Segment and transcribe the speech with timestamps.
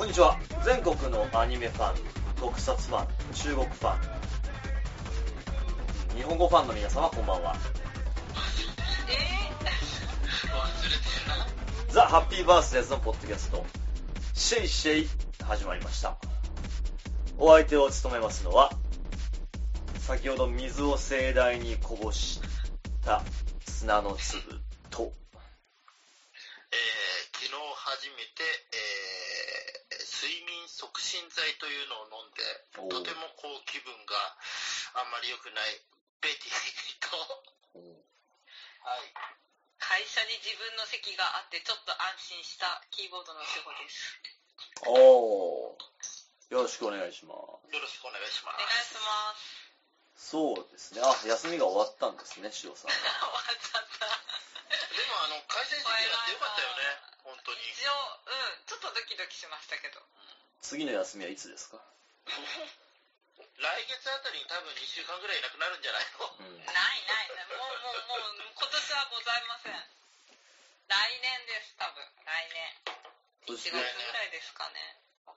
[0.00, 0.38] こんにちは。
[0.64, 1.96] 全国のアニメファン
[2.34, 4.00] 特撮ファン中国ファン。
[6.16, 7.54] 日本語ファンの皆様こんばんは。
[11.90, 13.66] ザ・ハッピーバースデーズのポッドキャスト
[14.32, 15.08] シェイシェイ
[15.44, 16.16] 始まりました。
[17.36, 18.70] お相手を務めますのは
[19.98, 22.40] 先ほど水を盛大にこぼし
[23.04, 23.22] た
[23.68, 25.12] 砂の粒と
[26.72, 28.40] えー、昨日初めて、
[28.72, 32.46] えー、睡眠促進剤というのを飲んで、
[32.78, 34.14] おーとてもこう気分が
[34.94, 35.82] あんまり良くない
[36.22, 36.54] ベティ
[37.02, 37.26] と、は
[39.02, 39.10] い。
[39.82, 40.38] 会社に
[41.10, 44.14] 自分の席があってちょっと安心したキーボードの仕事です。
[44.86, 50.30] おーよろしくお願いしますよろしくお願いしまお願いします。
[50.30, 54.06] そうですねあ休みが終わったんですね塩さん終わっちゃった。
[54.06, 54.94] す。
[54.94, 56.82] でもあの、会社に席があってよかったよね、
[57.26, 57.58] 本当に。
[57.74, 57.90] 一応、
[58.30, 59.98] うん、ちょっとドキドキしましたけど。
[60.62, 61.80] 次の休みはいつですか？
[63.58, 66.28] 来月あたりに多分2週間ぐらいいなくなるんじゃないの？
[66.38, 67.46] うんないないない。
[67.56, 69.99] もう、もう、もう、今年はございません。
[70.90, 72.02] 来年です、多分。
[72.26, 72.50] 来
[73.46, 73.54] 年。
[73.54, 74.74] 1そして月ぐらいですかね。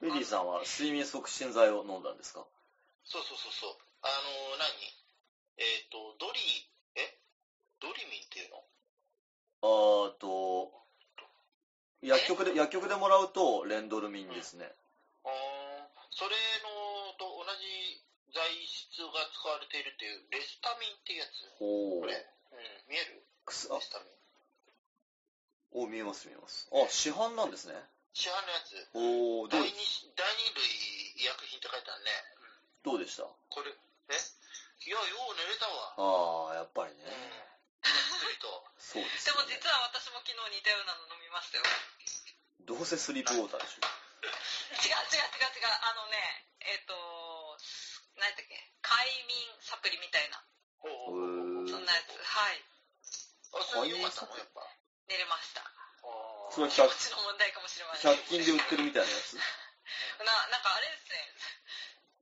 [0.02, 2.42] メリーさんは睡眠促進剤を飲んだんですか？
[3.06, 3.78] そうそうそうそう。
[4.02, 4.74] あの、何？
[5.62, 6.42] えっ、と、ドリ、
[6.98, 7.20] え？
[7.80, 8.66] ドリミンっていうの？
[9.62, 10.74] あーと
[12.02, 14.68] 薬局で薬局でもらうとレンドルミンですね。
[15.24, 15.32] あー
[16.12, 21.48] それのと同じ材質が使われているっていうレスタミンっていうやつ？
[21.62, 22.02] ほう。
[22.02, 22.18] これ、
[22.52, 23.24] うん、見える？
[23.46, 24.23] くすあレスタミン
[25.74, 26.70] お見えます見えます。
[26.72, 27.74] あ市販なんですね。
[28.14, 28.78] 市販のやつ。
[28.94, 29.74] おおどう第二
[30.16, 30.66] 第二類
[31.18, 32.12] 医薬品って書いてあるね、
[32.84, 33.24] どうでした？
[33.50, 33.72] これ
[34.10, 34.14] え？
[34.86, 35.96] いやよう寝れたわ。
[35.98, 37.04] ああやっぱりね。
[37.06, 37.90] うん。
[37.90, 38.64] 薬と。
[38.78, 41.64] そうですでも実は私も昨日似たようなの飲みましたよ。
[42.62, 45.68] どうせスリープウォーターでし 違う違う違う違う。
[45.82, 47.58] あのね、えっ、と、
[48.16, 48.72] 何やったっけ？
[48.82, 50.44] 快眠サプリみたいな。
[50.80, 52.22] ほうょほうほうへそんなやつ。
[52.22, 52.64] はい。
[53.54, 54.38] あそれよかったの？
[54.38, 54.62] やっぱ
[55.08, 55.62] 寝れました。
[55.62, 58.14] あそれ気持ちの問題かもしれません。
[58.14, 59.36] 100均で売ってるみたいなやつ？
[60.24, 61.36] な、なんかあれですね。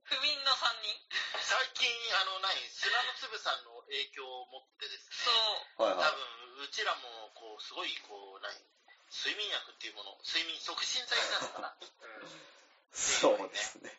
[0.04, 0.92] 不眠の3人。
[1.40, 1.88] 最近
[2.20, 2.54] あの何？
[2.70, 5.16] 砂の粒さんの影響を持ってですね。
[5.78, 5.88] そう。
[5.88, 6.08] はいはい。
[6.08, 8.54] 多分うちらもこうすごいこう何？
[9.12, 11.76] 睡眠薬っていうもの睡眠促進剤なのかな、
[12.92, 13.92] そうですね。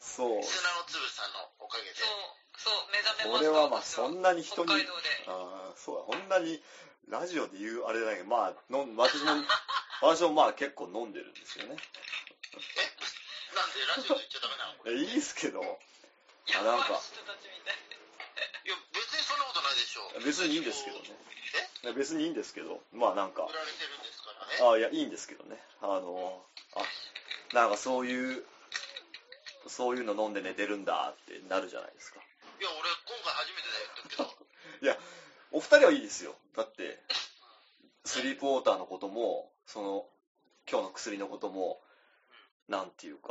[0.00, 0.42] そう。
[0.42, 1.94] 砂の粒さんのおかげで。
[1.94, 2.10] そう、
[2.58, 3.48] そう、目覚めました。
[3.48, 5.24] 俺はまあ私そんなに人に北海道で。
[5.28, 6.02] ああそうだ。
[6.02, 6.60] こんなに
[7.08, 9.44] ラジオで言うあれだけどまあの私も
[10.02, 11.76] 私もまあ結構飲んでるんですよね。
[11.76, 11.78] え
[13.54, 14.82] なんでラジオで言っちゃダメなの？
[14.82, 15.60] こいいですけど。
[15.60, 16.92] やなんか。
[16.92, 17.00] ばい
[18.68, 21.04] や別にそんなことないでしょ別にいいんですけどね。
[21.84, 21.92] え？
[21.92, 22.80] 別にいいんですけど。
[22.92, 23.44] まあなんか。
[23.44, 24.74] 売られてるんですからね。
[24.74, 25.60] あいやいいんですけどね。
[25.80, 26.42] あの
[26.76, 26.82] あ
[27.54, 28.44] なんかそういう
[29.68, 32.20] そういうの飲んで寝てるんだってなるじゃないですか。
[32.60, 33.88] いや俺今回初めてだよ
[34.18, 34.43] 言っとくけど
[35.54, 36.34] お二人はいいですよ。
[36.56, 36.98] だって
[38.04, 40.04] スリープウォーターのこともその
[40.68, 41.78] 今日の薬のことも
[42.68, 43.30] なんていうか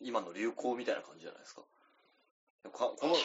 [0.00, 1.62] 今の流行みたいな感じじゃないですか。
[2.72, 3.16] かこの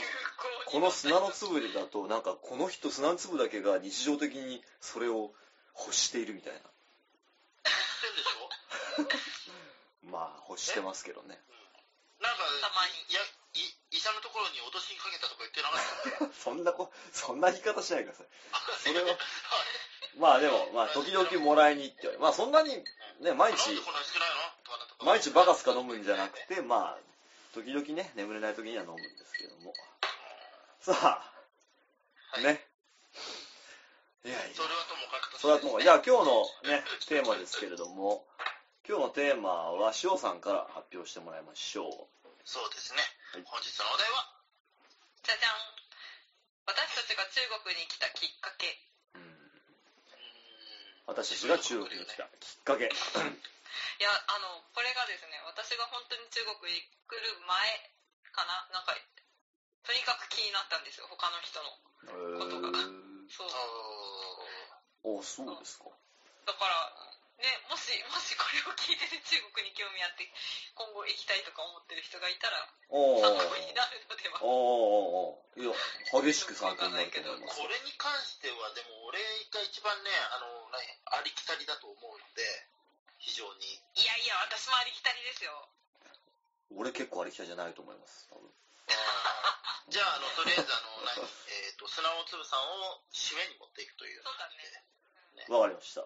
[0.66, 5.32] この砂の粒だとなんかこの人砂の粒だけが日常的にそれを
[5.78, 6.60] 欲しているみたいな。
[10.10, 11.40] まあ欲してますけどね。
[12.20, 12.94] なんかたまに
[14.00, 16.34] 医者のところに脅しにかけたとか言ってなかった？
[16.40, 18.28] そんなこそんな言い方しないでください。
[18.80, 19.18] それははい。
[20.18, 22.84] まあでもまあ時々もらいに行ってまあそんなに
[23.20, 23.76] ね毎日
[25.04, 29.74] 毎日バカスカ飲むんじゃなくてまあ時々ね眠れない時には飲むんですけども。
[30.82, 31.32] さあ
[32.32, 32.44] はい。
[32.44, 32.66] ね。
[34.24, 34.30] い。
[34.30, 34.56] やいや。
[34.56, 38.26] それはともかくとそれはともかくじゃあ今日のねテーマですけれども
[38.88, 42.28] 今日のテーマは塩さんから発表してもらいましょう。
[42.46, 44.26] そうですね、はい本日のお題は？
[45.22, 45.62] じゃじゃん。
[46.66, 48.74] 私たちが中国に来たきっかけ。
[49.14, 57.94] うんうーん私たちが中国に来たきっかけいや、あの、これがですね、私が本当に中国に来る前
[58.34, 58.66] かな？
[58.74, 58.98] なんか、
[59.86, 61.70] とにかく気になったんですよ、他の人の。
[62.10, 63.50] えーそう。
[65.06, 65.86] おそうですか
[66.50, 70.28] だから、ね、もし、もしこれを聞いてて中国に興味あって、
[70.76, 74.44] 今後行きたいとか思ってる人がいたら、お参考になるのでは。
[74.44, 75.72] おおいや
[76.24, 79.20] 激しく参考になると思いますこれに関してはでも俺
[79.52, 80.80] が一番ねあの何
[81.20, 82.44] ありきたりだと思うので
[83.20, 83.68] 非常に。
[84.00, 85.52] いやいや、私もありきたりですよ。
[86.72, 88.48] 俺結構ありきたりじゃないと思います多分。
[89.90, 91.28] じゃああのとりあえずあの何？
[91.28, 94.64] えっ、と砂尾粒さんを締めに持っていくというそうだね。
[95.50, 96.06] わかりました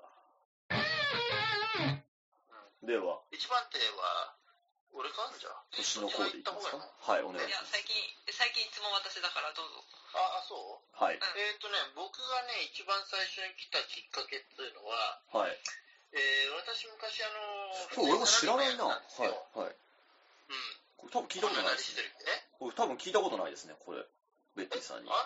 [2.83, 4.35] では一番手は
[4.93, 5.57] 俺かじゃあ。
[5.73, 6.77] 年の方でいきますか？
[6.77, 7.81] はい、お願いいやします。
[7.81, 7.97] 最近
[8.29, 9.81] 最近いつも私だからどうぞ
[10.13, 10.85] あ、あ、そう？
[10.93, 11.17] はい。
[11.17, 15.57] えっ、とね、僕がね、一番最初に来たきっかけっていうのは、はい。
[16.13, 18.85] えー、私昔あのそう、俺も知らないな。
[18.85, 19.33] はい。
[19.57, 19.73] はい。
[19.73, 20.77] うん。
[21.01, 22.05] これ多分聞いたことないですね。
[22.13, 24.05] こんな何してるえ僕多分聞いたことないですね、これ。
[24.53, 25.09] ベッティさんに。
[25.09, 25.17] あ、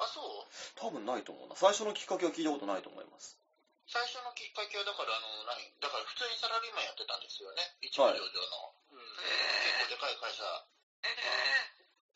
[0.00, 0.48] あ、そう？
[0.80, 1.56] 多分ないと思うな。
[1.60, 3.36] 最初のきっかけは聞いたことないと思います。
[3.92, 5.60] 最初のきっかけはだからあの何？
[5.84, 7.60] だから普通にサラリーマンやってたんですよね。
[7.84, 9.04] 一部上場の、うん、
[9.68, 10.40] 結構でかい会社。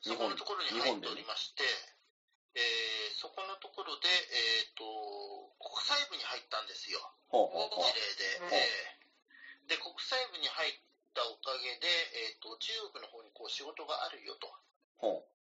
[0.01, 1.69] そこのところに入っておりまして、
[2.57, 4.85] えーそこのところで、えー、と
[5.57, 7.01] 国際部に入ったんですよ。
[7.29, 7.93] ほうほうほう。
[7.93, 7.97] 事。
[7.97, 8.49] 例で、う。
[8.49, 9.77] んえー。
[9.77, 10.73] で国際部に入っ
[11.13, 14.49] たおかげで、えー、と中国の方にこう仕事があるよと、
[14.97, 15.36] ほう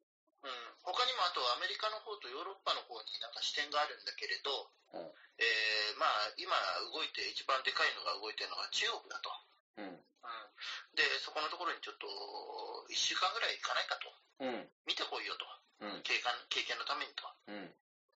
[0.47, 4.49] ん、他にもあとアメリカの方とヨーロッパの方になんか視点があるんだけれど、
[4.93, 5.11] うん。
[5.41, 6.53] えーまあ今
[6.93, 9.29] 動いて一番でかいのが動いてるのが中国だと、
[9.77, 9.81] う。
[9.81, 9.89] うん。
[9.89, 9.97] うん、
[10.97, 12.07] でそこのところにちょっと
[12.89, 14.09] 1週間ぐらい行かないかと。
[14.41, 14.69] うん。
[14.85, 15.45] 見てこいよと。
[15.85, 16.01] うん。
[16.01, 17.25] 経験経験のためにと。
[17.47, 17.73] うん。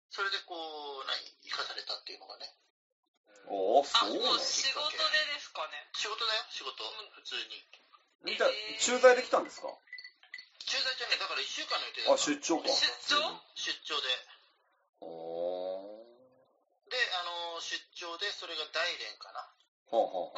[0.09, 2.49] それでこう何生かされたっていうのがね、
[3.49, 3.81] うん。
[3.81, 4.97] おー、あそうなのもう仕事で
[5.33, 5.89] ですかね。
[5.93, 6.81] 仕事だよ仕事。
[6.81, 7.09] うん。
[7.13, 7.61] 普通に。
[8.25, 8.49] じゃあ
[8.79, 9.69] 駐在で来たんですか？
[10.65, 12.67] 駐在じゃねだから1週間の予定だあ、出張か。
[12.69, 13.41] 出張？
[13.55, 14.07] 出張で。
[16.89, 19.41] であの出張でそれが大連かな
[19.89, 20.37] ほうほう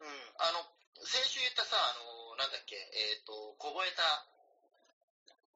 [0.00, 0.64] うんうんあの
[1.04, 1.94] 先週言ったさあ
[2.32, 2.76] のなんだっけ？
[2.76, 4.02] えっ、と凍えた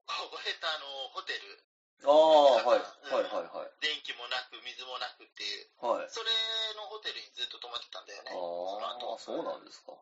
[0.07, 1.63] 凍えたあのホテル
[2.03, 2.09] う。
[2.09, 2.81] ああ、はい。
[2.81, 3.71] はいはいはい。
[3.81, 6.11] 電気もなく水もなくっていうはい。
[6.11, 6.31] それ
[6.77, 9.97] のホテルにずっと泊まってたんだよねああ、そうなんですか。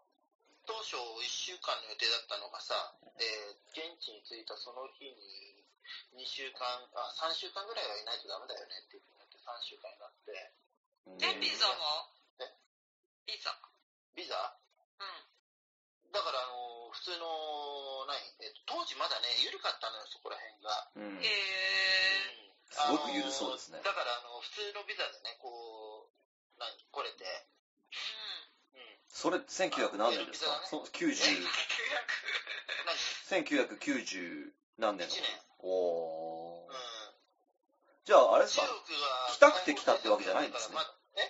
[0.65, 2.75] 当初1週間の予定だったのがさ、
[3.21, 5.67] えー現地に着いたその日に
[6.15, 6.63] 2週間
[6.95, 10.31] あ3週間ぐらいはいないとダメだよねっていうふうになって3週間になって。
[11.27, 12.07] えビザは？
[12.39, 12.47] え？
[13.27, 13.51] ビザ。
[14.15, 14.55] ビザ？
[15.03, 16.15] うん。
[16.15, 18.15] だからあの普通の何、
[18.47, 21.19] えっと当時まだね緩かったのよそこら辺が、うん。
[21.19, 23.83] へえすごく緩そうですね。
[23.83, 26.71] だからあの普通のビザでねこう何？
[26.95, 27.27] 来れて
[29.15, 30.51] それ、1900何年ですか？
[30.53, 31.15] あそう、90、
[33.31, 35.15] 何1990何年の。
[35.15, 35.41] 1年。
[35.61, 36.71] おー。
[36.71, 36.75] うん。
[38.05, 38.75] じゃあ、あれです中か
[39.33, 40.77] 来たくて来たってわけじゃないんですね。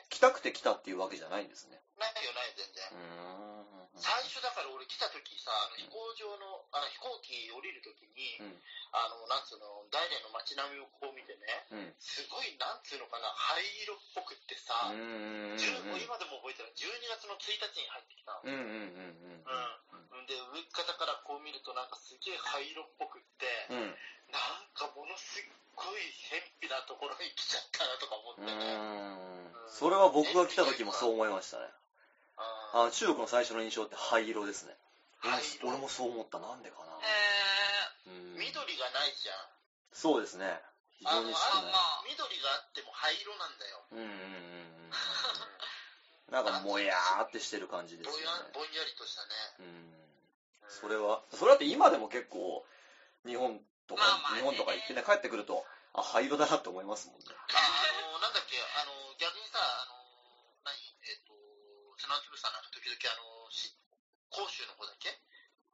[0.09, 1.79] 来たくて来たっていうわけじゃないんですね。
[1.99, 2.89] ないよないよ全然。
[2.91, 3.54] うーん。
[3.95, 8.59] 最初だから俺来た時さあの飛行場のあの飛行機降りる時に、うん
[8.95, 11.99] あのなんつうの大連の街並みをこう見てねうん。
[11.99, 15.59] すごいなんつうのかな灰色っぽくってさ、うーん。
[15.59, 19.67] 10もう今でも覚えてる12月の1日に入ってきたの、うんうんうんうん。
[20.15, 23.99] うんで上方からこう見るとなんかすげえ灰色っぽくって、うん。
[24.31, 25.45] なんかものすっ
[25.75, 28.55] ごい偏僻なところに来ちゃったなとか思ってうね。
[29.75, 31.67] それは僕が来た時もそう思いましたね。
[32.75, 34.75] ああ中国の最初の印象って灰色ですね。
[35.23, 36.43] 俺も灰色俺もそう思った。
[36.43, 36.99] なんでかな。
[36.99, 37.07] へ
[38.11, 39.37] うん緑がないじゃん
[39.95, 40.59] そうですね。
[40.99, 41.73] 非常に少あない。
[41.73, 46.35] まあ緑があっても灰色なんだよ、うんうんうんうん。
[46.35, 48.51] なんかもやーってしてる感じですよぼんやね。
[48.53, 49.31] ぼんやりとしたね、
[49.61, 49.67] うん。
[49.67, 50.05] うん
[50.69, 52.65] それは、それだって今でも結構、
[53.25, 57.31] 日本とか、まあまあね日本とか行ってね、帰ってくると、あ、灰色だなって思いますもんね。
[57.31, 60.04] ああのなんだっけあの逆にさあの何えっ、と
[62.05, 63.73] 砂粒さんなんか時々あのし
[64.31, 65.17] 広州の方だっけ？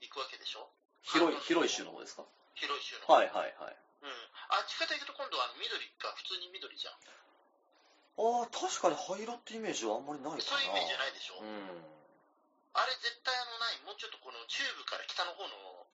[0.00, 0.70] 行くわけでしょ？
[1.02, 2.24] 広い、広い州の方ですか？
[2.54, 3.76] 広い州のはいはいはい。
[4.02, 4.10] うん。
[4.54, 6.94] あっち方行くと今度は緑が普通に緑じゃん。
[8.20, 10.44] ああ、確かに灰色ってイメージはあんまりないかな。
[10.44, 11.80] そういうイメージないでしょ、うん。
[12.76, 15.86] あれ絶対あのないもうちょっとこの中部から北の方の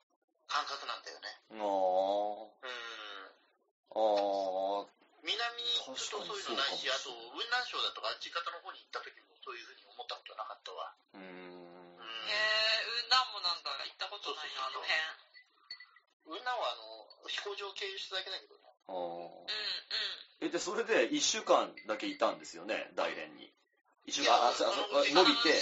[0.50, 1.30] 感覚なんだよね。
[1.54, 1.64] あ
[2.66, 3.30] うん。
[3.94, 4.90] あ、ああ、
[5.22, 10.90] 南に行くとそういうのないしあと雲南省だとかあっち方の方に行った時もそういうふうに思ったことなかったわ。
[11.14, 11.22] うーん。
[11.22, 12.02] うん。
[12.02, 14.90] えへえ雲南もなんだ行ったことないなあの辺。
[16.26, 18.66] 雲南はあの飛行場を経由しただけだけどね。
[18.90, 19.14] あうんう
[19.46, 19.54] ん。
[20.42, 23.54] ーえ、で、それで1週間だけいたんですよね、大連に。
[24.10, 25.62] 1週間、あ、伸びて、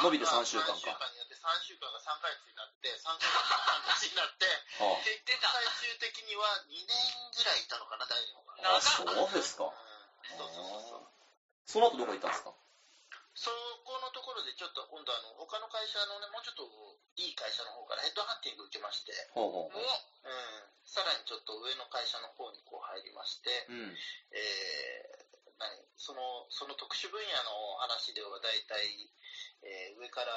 [0.00, 0.72] 伸びて3週間か。
[0.72, 4.44] 3週間になって3週間が3ヶ月になって3ヶ月が半年になって
[4.80, 6.96] は結局最終的には2年
[7.36, 9.64] ぐらいいたのかな大連のあ、あ、そうですか。
[9.64, 10.36] うん。
[10.36, 11.08] そうそうそうそう。
[11.64, 12.52] その後どこ行ったんですか？
[13.38, 13.54] そ
[13.86, 16.66] このところでちょっと今度あの他の会社のねもうちょっと
[17.14, 19.86] いい会社の方からヘッドハンティング受けまして、ほうほうおほう。
[20.26, 23.94] うん、さらにちょっと上の会社の方にこう入りまして、うん。
[24.34, 25.28] えー
[25.58, 27.50] 何そのその特殊分野の
[27.82, 28.78] 話では大体、
[29.66, 30.30] えー上から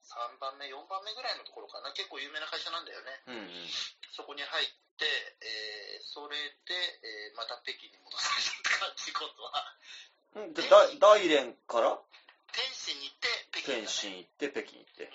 [0.00, 3.68] 3番目4番目ぐらいのところかな結構有名な会社なんだよねうんうん。
[4.12, 5.04] そこに入って、
[5.40, 6.36] えーそれ
[6.68, 11.98] で、えーまた北京に戻されたって感じ今度はうんで、大大連から？
[12.52, 15.04] 天津に行って北京だね天津行って、北京行って。
[15.04, 15.10] うん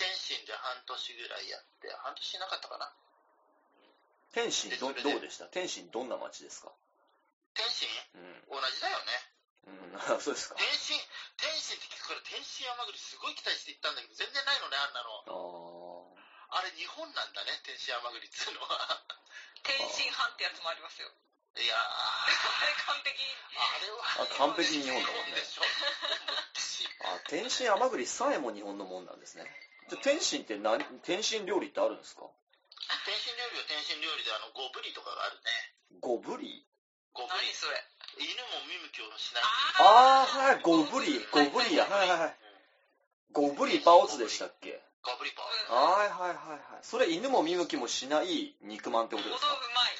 [0.00, 2.88] 天津津で半年ぐらいやって、半年なかったかな。
[4.32, 5.44] 天津どどうでした？
[5.50, 6.72] 天津どんな街ですか？
[7.52, 7.84] 天津？
[8.14, 8.62] うん。
[8.62, 9.12] 同じだよね。
[9.66, 10.54] うん、あそうですか。
[10.56, 10.96] 天津、
[11.36, 16.16] 天津って聞くから天津甘栗すごい期待して行ったんだけど、全然ないのね、あんなの。
[16.48, 19.04] ああれ日本なんだね、天津甘栗っつうのは。
[19.66, 21.12] 天津飯ってやつもありますよ。
[21.56, 23.24] いやー、 あれ完璧。
[23.56, 25.42] あれはあ完璧に日本だもんね。
[27.02, 27.14] あ。
[27.14, 29.44] あ、天津甘栗さえも日本のもんなんですね。
[29.88, 32.22] じゃあ天津って何、天津料理ってあるんですか？
[33.04, 35.74] 天津料理は天津料理で、あの、ゴブリとかがあるね。
[36.00, 36.64] ゴブリ
[37.12, 37.54] ゴブリ何。
[37.54, 37.84] それ？
[38.18, 39.42] 犬も見向きをしない。
[39.78, 42.28] あー、はい、ゴブリ、ゴブリや、はいはいはい。
[42.44, 42.50] うん
[43.32, 44.82] ゴブリパオツでしたっけ？
[45.02, 45.46] ゴブリパン。
[45.46, 46.36] うんはいはいはい
[46.74, 46.84] はい。
[46.84, 49.52] それ犬も見向きもしない肉まんってことですか？
[49.52, 49.96] うまい。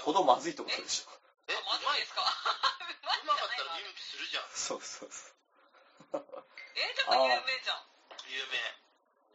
[0.00, 1.10] ほどまずいってことでしょ。
[1.48, 2.22] え、まずいですか？
[2.22, 4.44] うまかったら見向きするじゃん。
[4.50, 5.30] そうそうそ
[6.18, 6.24] う。
[6.76, 7.84] え、ちょっと有名じゃん。
[8.28, 8.58] 有名。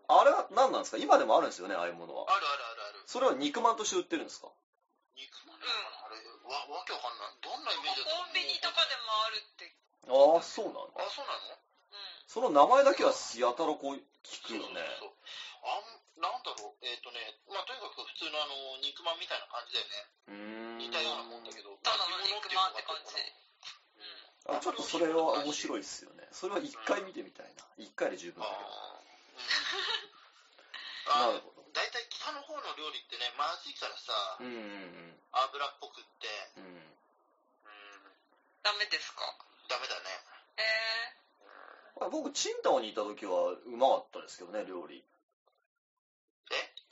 [0.08, 0.98] あれは何なんですか？
[0.98, 2.26] 今でもあるんですよね、ああいうものは。
[2.30, 3.04] あるあるあるある。
[3.08, 4.50] それは肉まんとして売ってるんですか？
[5.16, 7.34] 肉まんなのかなあれ、わ、わけわかんない。
[7.42, 8.22] どんなイメージだった？
[8.22, 9.74] コンビニとかでもあるって。
[10.06, 11.02] ああ、そうなんだ。
[11.02, 11.58] あ、そうなの？
[11.58, 12.00] うん。
[12.28, 14.86] その名前だけはやたらこう聞くよね。
[15.00, 15.14] そうそうそう
[15.66, 16.86] あん、なんだろう。
[16.86, 17.20] えっ、とね、
[17.52, 20.08] まあ、とにかく普通のあの、肉まんみたいな感じだよね。
[20.28, 20.78] うーん。
[20.78, 21.76] 似たようなもんだけど。
[21.84, 23.16] ただの肉まんって感じ。
[24.48, 26.28] あちょっとそれは面白いですよね。
[26.32, 27.66] それは一回見てみたいな。
[27.78, 28.70] 一回で十分あだけど。
[28.70, 30.16] ーうん
[31.08, 31.66] あなるほど。
[31.74, 36.64] 大体北の方の料理ってね、まずいからさ、うんうん油っぽくって、うん。
[36.64, 36.72] うん。
[36.72, 36.90] うん、
[38.64, 39.34] ダメですか？
[39.68, 40.10] ダメだね。
[40.58, 41.14] え
[42.00, 45.04] まあ僕、チンタオにいた時はうまかったですけどね、料理。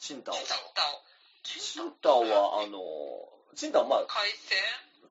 [0.03, 0.37] えチンタオー、。
[0.37, 1.01] チンタオ。
[1.43, 4.57] チチンタオは、あの、チンタオはまあ、海鮮？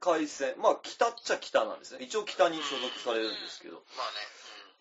[0.00, 2.04] 海鮮、まあ、北っちゃ北なんですね。
[2.04, 4.12] 一応北に所属されるんですけど、まあね、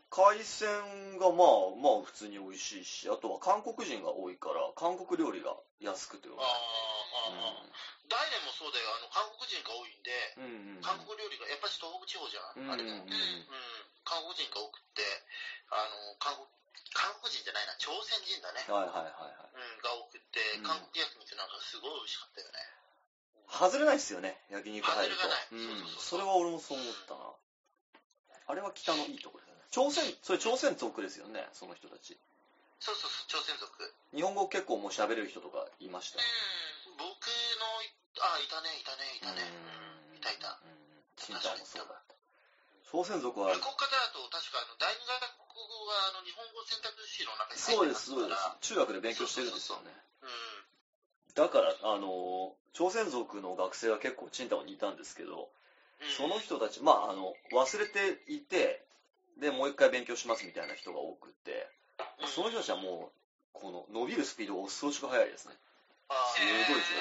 [0.10, 6.38] 海鮮がまあ、まあ普通に美味しいし、あとは韓国人が多いから、韓国料理が安くてううん。
[6.38, 6.91] まあい。
[7.12, 8.92] ーあー、あー大連もそうだよ。
[8.96, 10.78] あの、韓国人が多いんで、うん。
[10.78, 10.84] うん。
[10.84, 13.04] 韓国料理が、やっぱり東北地方じゃん、あれも。
[13.04, 13.48] うん。
[14.04, 15.04] 韓国人が多くって、
[15.72, 16.48] あの、韓国、
[16.92, 18.64] 韓国人じゃないな、朝鮮人だね。
[18.68, 19.52] はいはいはいはい。
[19.52, 22.60] うん、が多くってうん、韓国焼肉なんかすごい美味しかったよね。
[23.52, 25.22] 外れないですよね、焼肉入ると。
[25.22, 27.32] 外れがないうんそうそうそれは俺もそう思ったな。
[28.48, 29.62] あれは北のいいところですよね。
[29.72, 32.18] 朝鮮、それ朝鮮族ですよね、その人たち。
[32.80, 33.94] そうそうそう、朝鮮族。
[34.16, 36.20] 日本語結構もう喋れる人とかいました。
[36.20, 36.22] う
[36.98, 39.44] 僕のい、あ、いたね、いたね、いたね。
[39.44, 40.60] うんいたいた。
[40.62, 40.82] うん。
[41.18, 42.02] チンタオもそうだ。
[42.92, 48.76] 朝鮮族は向、こだと、確かあの、第二外国語があの日本語選択肢の中にそうで、入ってますすそうです。
[48.76, 49.96] 中学で勉強してるんですよね。
[50.22, 50.62] うん。
[51.34, 55.50] だから、あの、朝鮮族の学生は結構チンタオにいたんですけど、
[56.02, 58.84] うんその人たち、まあ、あの、忘れていて、
[59.38, 61.70] で、もう一回勉強しますみたいな人が多くって、
[62.20, 63.22] うんその人たちはもう、
[63.54, 65.54] この伸びるスピードが恐ろしく速いですね。
[66.12, 66.92] あすごいー人です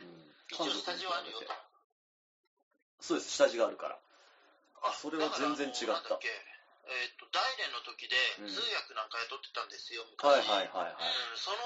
[0.00, 0.32] うん。
[0.48, 1.68] 一応スタジオあるよと。
[3.00, 3.98] そうです、下地があるから。
[4.82, 6.28] あそれは全然違ったっけ
[6.88, 10.48] えっ、と、大連の時でうん通訳なんか雇ってたんですよ、はい昔。
[10.48, 11.12] はいはいはい。
[11.32, 11.56] うん、その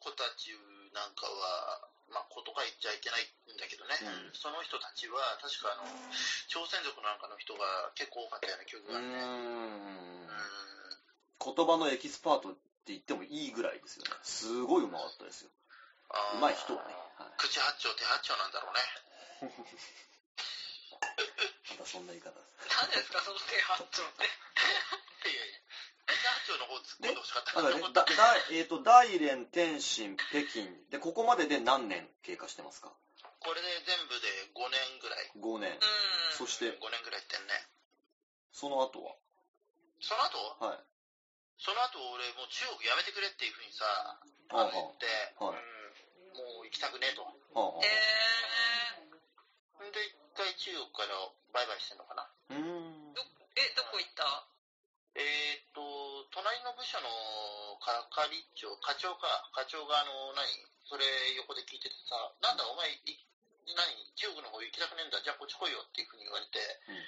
[0.00, 0.56] 子たち
[0.96, 5.84] なんかは、まあ、子とか言っちゃいけないんだけどね、うんその人たちは、確かあの、
[6.48, 9.20] 朝鮮族なんかの人が結構多かったような記憶うーがあるね。
[9.20, 10.54] んうん。
[11.44, 12.54] 言葉のエキスパートっ
[12.88, 14.16] て言ってもいいぐらいですよね。
[14.24, 15.50] すごいうまかったですよ。
[16.34, 16.94] うまい人はね。
[17.18, 17.34] はい。
[17.38, 18.80] 口八丁手八丁なんだろうね。
[21.70, 22.70] またそんな言い方です。
[22.80, 24.24] 何ですか、その手八丁って。
[24.24, 25.58] いやいや、
[26.06, 30.68] 口八丁の方突っ込んでほしかっただからね、なと思っただ、だ、えっ、と、大連、天津、北京。
[30.90, 32.92] で、ここまでで何年経過してますか？
[33.40, 35.30] これで全部で5年ぐらい。
[35.36, 35.72] ?5 年。
[35.72, 35.80] うん。
[36.32, 37.68] そして、5年ぐらい行ってんね。
[38.52, 39.18] その後
[40.00, 40.64] その後？
[40.64, 40.78] ははい。
[41.58, 43.84] その後俺もう中国やめてくれっていうふうにさ、
[44.50, 44.68] 言っ
[44.98, 45.06] て、
[45.38, 45.73] はいうん、
[46.74, 47.22] 行きたくねえと。
[47.22, 47.86] はあ、はえ
[49.86, 51.14] んで、一回中国から
[51.54, 52.26] バイバイしてんのかな。
[52.26, 53.14] あ、うーん。
[53.54, 54.26] え、どこ行った？
[55.14, 57.06] えーっと、隣の部署の
[57.78, 60.50] 係長、課長か、課長があの、何？
[60.90, 61.06] それ
[61.38, 62.98] 横で聞いててさ、なんだお前、い
[63.78, 63.94] 何？
[64.18, 66.58] 中国の方行きたくねえんだ、じゃあこっち来いよっていうふうに言われて、
[66.90, 66.98] うん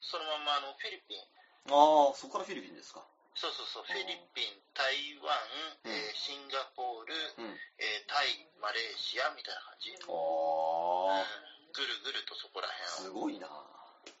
[0.00, 1.20] そのままあの、フィリピン、
[1.68, 3.04] ああ、そこからフィリピンですか。
[3.34, 5.36] そうそうそう、うんフィリピン、台湾、
[5.84, 7.58] うんえーシンガポール、うん。
[7.78, 9.94] えータイ、マレーシアみたいな感じ。
[9.94, 13.06] ああ、うんぐるぐるとそこら辺を。
[13.06, 13.46] すごいな。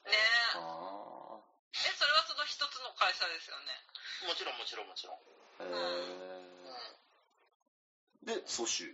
[0.06, 0.58] ねえ。
[0.58, 1.40] あ
[1.74, 3.74] え、それはその一つの会社ですよね。
[4.26, 5.16] もちろんもちろんもちろん。
[5.16, 5.64] あ。
[5.64, 6.70] へうん
[8.30, 8.40] え。
[8.40, 8.86] で、蘇州。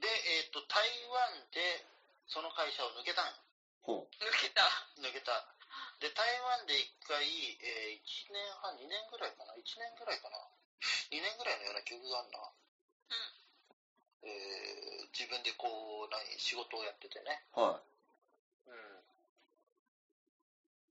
[0.00, 0.80] で、えっ、と、台
[1.12, 1.84] 湾で、
[2.26, 3.34] その会社を抜けたん。
[3.82, 4.62] ほ抜けた。
[4.96, 5.44] 抜けた。
[6.00, 7.20] で、台湾で一回、
[7.60, 10.40] えー、1年半、2年ぐらいかな ?1 年ぐらいかな
[11.12, 12.40] ?2 年ぐらいのような記憶があるな。
[14.22, 17.44] えー、自分でこう、何、仕事をやっててね。
[17.52, 17.80] は
[18.64, 19.04] うん。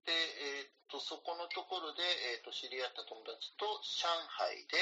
[0.06, 2.02] で、えーっと、そこのところで、
[2.34, 4.06] えーっと、知り合った友達と上
[4.38, 4.78] 海で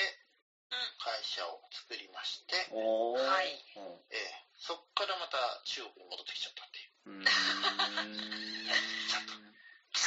[1.00, 2.68] 会社を作りまして。
[2.68, 7.14] はいうんえーそっからまた中国に戻ってきちゃったっていう。
[7.14, 7.24] うーん。
[7.24, 7.30] 来
[9.06, 9.47] ちゃった
[9.94, 10.04] よ。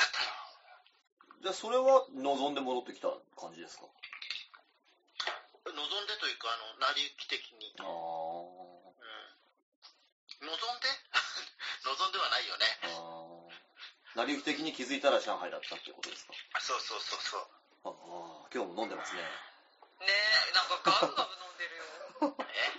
[1.41, 3.09] じゃあ、それは望んで戻ってきた
[3.39, 3.85] 感じですか？
[5.65, 7.73] 望んでというか、あの、成り行き的に。
[7.79, 7.85] あー。
[7.85, 7.89] う
[10.45, 10.47] ん。
[10.47, 10.89] 望んで？
[11.85, 12.65] 望んではないよね。
[12.83, 13.51] あー。
[14.15, 16.33] 成り行き的に気づいたら上海だったってことですか？
[16.59, 17.41] そうそうそうそう。
[17.85, 19.21] ああ、今日も飲んでますね。
[19.21, 19.29] ね
[20.50, 21.85] えなんかガブガブ飲んでるよ
[22.50, 22.71] え？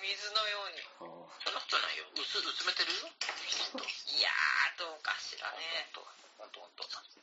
[0.00, 0.80] 水のように
[1.44, 2.06] そんなことないよ。
[2.14, 3.08] 薄、薄めてるよ。
[4.06, 5.90] いやーどうかしらね
[6.54, 7.20] ほんとほんと。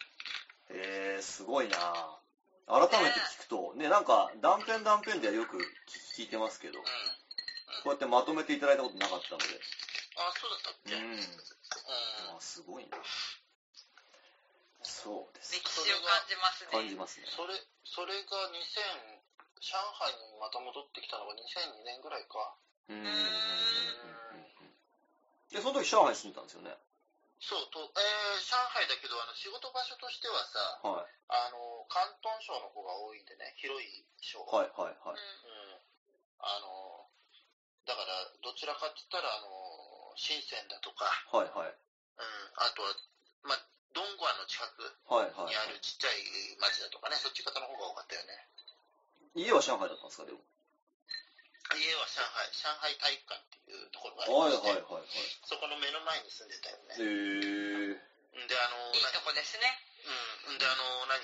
[0.69, 1.77] えー、すごいな
[2.67, 5.57] 改めて聞くと、ね、なんか断片断片ではよく
[6.17, 6.85] 聞いてますけど、こ
[7.85, 7.91] うん。
[7.91, 9.45] うやってまとめていただいたことなかったので、
[10.17, 10.95] あ、そうだったっけ？
[10.95, 11.01] うん。
[11.01, 11.19] うん。
[12.33, 12.97] あーすごいな。
[14.81, 15.69] そうです歴。
[15.69, 17.25] 史を感じますね感じますね。
[17.29, 17.53] それ、
[17.83, 19.21] それが2000、
[19.61, 22.55] 上海にまた戻ってきたのが2002年ぐらいか。
[22.89, 24.75] うんうんうんうんうん
[25.51, 26.75] で、その時上海に住んでたんですよね。
[27.39, 31.15] そう、と、えー、上海だけど、あの、仕事場所としてはさ、はい。
[31.27, 34.41] あの、広東省の方が多いんでね、広い省。
[34.45, 35.17] はいはいはい。
[35.17, 35.81] うん。
[36.39, 37.09] あの、
[37.85, 41.75] だから、どちらかって言ったら、あの、深センだとか、はいはい。
[42.17, 42.95] うん、あとは、
[43.43, 43.59] まあ、
[43.91, 48.47] ドングアの近くはいはいにあるちっちゃい町だとかね、そっち方の方が多かったよね。
[49.35, 50.39] 家は上海だったんですか、でも。
[51.73, 55.09] 家は上海、上海体育館っていうところがありはいまして、はいはいはい。
[55.49, 56.93] そこの目の前に住んでたよね。
[56.95, 57.97] へー。
[57.97, 59.65] んで、あの、いいとこですね
[60.45, 61.17] 何うん、んで、あの、何？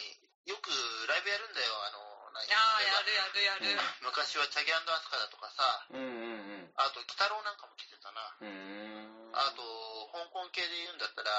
[0.49, 0.73] よく
[1.05, 2.01] ライブやるんだよ、あの、
[2.33, 2.49] 何？
[2.49, 8.33] あやるやるやる、うん昔はチャゲアスカだとかさ、うんうんあと、鬼太郎なんかも来てたな。
[8.41, 8.47] うん。
[8.47, 9.37] うーん。
[9.37, 9.61] あと、
[10.09, 11.29] 香港系で言うんだったら、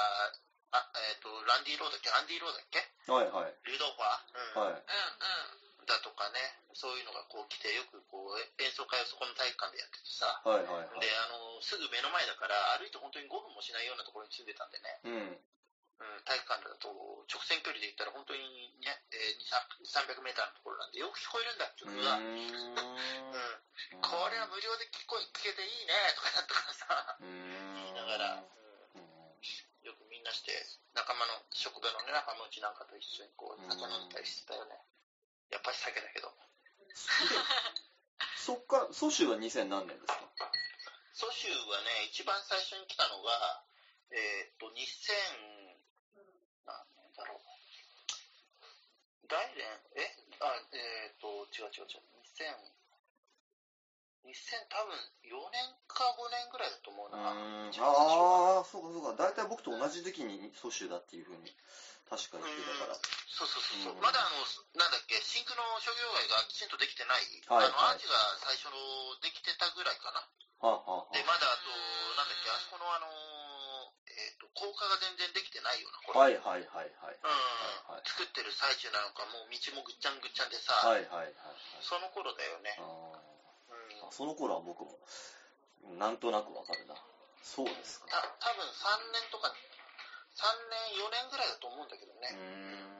[0.71, 2.09] あ、えっ、と、ランディ・ローだっけ？
[2.13, 2.79] アンディ・ローだっけ？
[3.11, 3.53] はいはい。
[3.67, 4.77] リュドーファー、うんはい。
[4.77, 6.39] うんうんだとかね、
[6.73, 10.99] そういうのがこう来て、よくこうえ演奏会をそこの体育館でやっててさ、はいはいはい。
[10.99, 15.43] で、あの、すぐ目の前だから、歩いて本当に5分もしないようなところに住んでたんでね、うん。
[16.03, 16.89] うん、体育館だと
[17.31, 18.41] 直線距離で言ったら本当に
[18.81, 22.17] ね、えー、200 300メーターのところなんで、よく聞こえるんだ、う曲が。
[22.17, 22.75] ーうん。
[22.75, 24.01] ん。
[24.01, 27.75] これは無料で聞こえ、聞けていいね、とかなんとかさ、うーん。
[27.75, 30.51] 言いながら、よくみんなして、
[30.93, 34.81] 仲間の、職場のね、仲間内なんかと一緒にこう、酒飲んだりしてたよね。
[35.53, 36.33] やっぱり酒だけど。
[38.41, 40.19] そっから、蘇州は2000何年ですか？
[41.13, 43.63] 蘇州はね、一番最初に来たのが、
[44.09, 45.13] えーっと、2000、
[46.65, 49.27] 何年だろう。
[49.27, 50.15] 大連、え？
[50.41, 52.01] あ、えーっと、違う違う違う。
[52.19, 52.73] 2000、
[54.25, 57.69] 2000多分4年か5年ぐらいだと思うな。
[57.69, 59.23] 一番最初ああ、そうかそうか。
[59.23, 61.55] 大体僕と同じ時期に蘇州だっていうふうに、
[62.09, 62.99] 確か言ってたから。
[63.33, 64.43] そうそうそうそう、うんまだあの、
[64.77, 68.77] なんだっけ、真空の商業街がきちんとできてない、はいあの、はいアーチが最初の
[69.23, 70.21] できてたぐらいかな。
[70.63, 71.67] はあ、はあはで、まだあと、
[72.15, 73.07] なんだっけ、あそこのあの、
[74.07, 76.19] えっ、と、高架が全然できてないようなあ、頃。
[76.21, 77.17] はいはいはいはい。
[77.19, 81.55] うん、はい作ってる最中なのか、もう道もぐっちゃんぐっちゃんでさ、はいはいはいはい。
[81.81, 82.77] その頃だよね。
[82.79, 84.99] あうんその頃は僕も、
[85.97, 86.95] なんとなくわかるな。
[87.41, 88.07] そうですか。
[88.07, 89.51] た多分3年とか、
[90.35, 90.45] 3
[90.93, 92.29] 年、4年ぐらいだと思うんだけどね。
[92.33, 92.93] ん。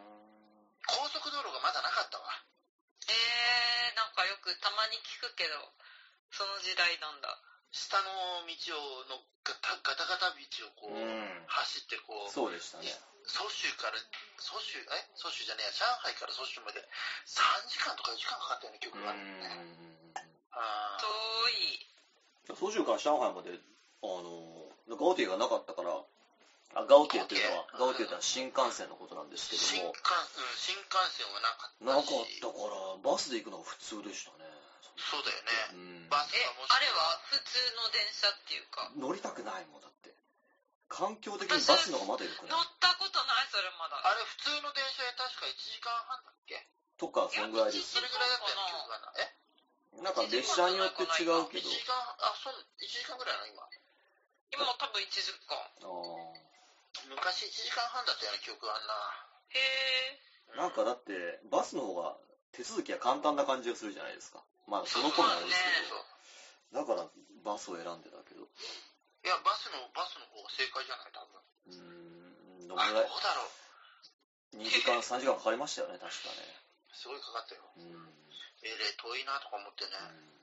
[0.86, 2.30] 高速道路がまだなかったわ。
[3.10, 5.60] えー、なんかよくたまに聞くけど
[6.32, 7.36] その時代なんだ
[7.74, 12.88] 下の道をのガタガタガタ道をこう、うん走ってこう、そうでしたね。
[13.26, 13.98] 蘇州から、
[14.38, 15.10] 蘇州、え？
[15.16, 16.82] 蘇州じゃねえや、上海から蘇州まで
[17.26, 19.64] 3時間とか4時間かかったよね、曲うーがあるんだよね。
[19.64, 20.14] ん。
[20.54, 21.06] あー
[22.54, 25.98] 遠い蘇州から上海まで、あの、ガオティがなかったから、
[26.76, 31.86] あガオティっていうのは、ガガオティオティってのは新幹線のことなんですけ新幹、ども、うん、新幹線はなかったし。
[31.86, 34.50] なかったから、バスで行くのが普通でしたね。
[34.98, 35.38] そうだよ
[35.74, 36.06] うね。
[36.06, 36.06] ん。
[36.06, 40.14] えバスかもしあれは普通の電車っていうか乗りたくないもんだって。
[40.86, 46.62] 環境的にバスの方がまだ良く乗ないったことないそれまだあれ普通の電車で確か1時間半だっけ？
[47.02, 48.02] とか、そんぐらいですそ。
[48.02, 48.58] れぐらいだったよ。
[49.18, 51.70] えなんか列車によって違うけ ?1 ど。
[51.70, 53.66] 時間、あ、そう、1時間ぐらいなの今。
[54.54, 56.43] 今も多分1時間あー
[57.10, 58.94] 昔1時間半だったような記憶があんな。
[59.50, 59.60] へ
[60.56, 62.18] えなんかだって、バスの方が
[62.52, 64.44] 手続きが簡単な感じがするじゃないですか。
[64.68, 66.06] まあ、その頃なんですけそう
[66.72, 66.80] ど。
[66.80, 67.10] だから、
[67.44, 68.44] バスを選んでたけど。
[68.44, 71.42] いや、バスの、バスの方が正解じゃない、多分。
[71.68, 73.10] うーん、どのあ、ぐらい？
[73.10, 74.58] どうだろう。
[74.58, 76.46] 2時間、3時間かかりましたよね、確かね。
[76.94, 77.62] すごいかかったよ。
[77.78, 78.14] うん。
[78.64, 79.92] えー、遠いなとか思ってね。
[80.00, 80.34] うん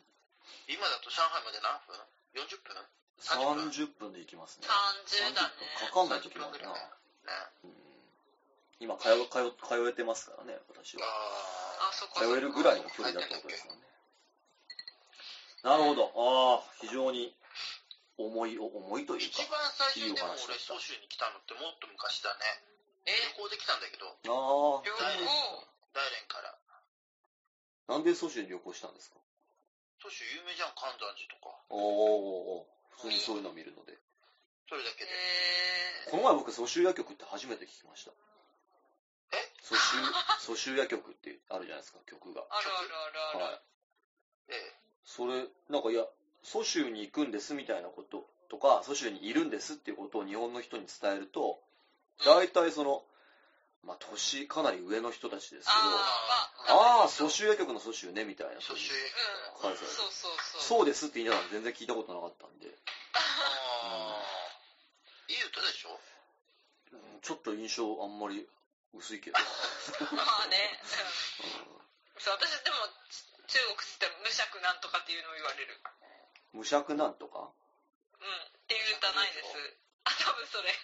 [0.67, 1.99] 今だと上海まで何分
[2.35, 2.75] ?40 分？
[3.21, 4.67] 30分で行きますね。
[4.67, 6.75] 30だね30分かかんない時もあるな。
[8.81, 11.05] 今通う、通う、通えてますからね、私は。
[12.17, 13.81] 通えるぐらいの距離だってことですよね。
[15.63, 16.09] なるほど。
[16.17, 17.37] ああ、非常に
[18.17, 19.51] 重い、お重いというか一。
[19.51, 22.41] 番最初にでも俺蘇州に来たのってもっと昔だね。
[23.05, 24.13] え旅行で来たんだけど、あ
[24.81, 26.57] あ、旅大連行大連から。
[27.89, 29.21] なんで蘇州に旅行したんですか？
[30.01, 31.53] 蘇州有名じゃん、関山寺とか。
[31.69, 33.99] おーおーおー普通にそういうのを見るので。
[34.69, 35.11] それだけで。
[36.07, 38.13] えこの前僕、蘇州夜曲って初めて聞きました。
[39.33, 39.53] え？
[39.63, 39.81] 蘇州、
[40.41, 42.47] 蘇州夜曲ってあるじゃないですか、曲が。
[42.51, 43.61] あるあるあるある、はい。
[44.49, 44.75] ええ。
[45.05, 46.07] それ、なんかいや、
[46.43, 51.63] 蘇州に行くんですみたいなこととか、蘇州にいるんですっていうことを日本の人に伝えると、
[52.25, 53.05] 大体その、
[53.83, 55.79] まあ、年かなり上の人たちですけど、
[56.69, 58.61] ああ蘇州夜曲の蘇州ね、みたいな。
[58.61, 59.73] 蘇州うん。
[59.73, 60.63] そうそうそう。
[60.63, 62.69] そうですって言いながら全然聞いたことなかったんで、
[63.15, 64.23] ああ。
[65.29, 65.99] いい歌でしょ？
[66.93, 67.21] うん。
[67.23, 68.47] ちょっと印象あんまり
[68.93, 69.39] 薄いけど。
[70.13, 72.77] まあね、うん、そう私でも
[73.49, 75.81] 中国っつって無尺なんとかっていうのを言われる。
[76.53, 77.49] 無尺なんとか？
[78.21, 78.29] うん。
[78.29, 79.49] っていう歌ないです。
[80.05, 80.75] あ多分それ。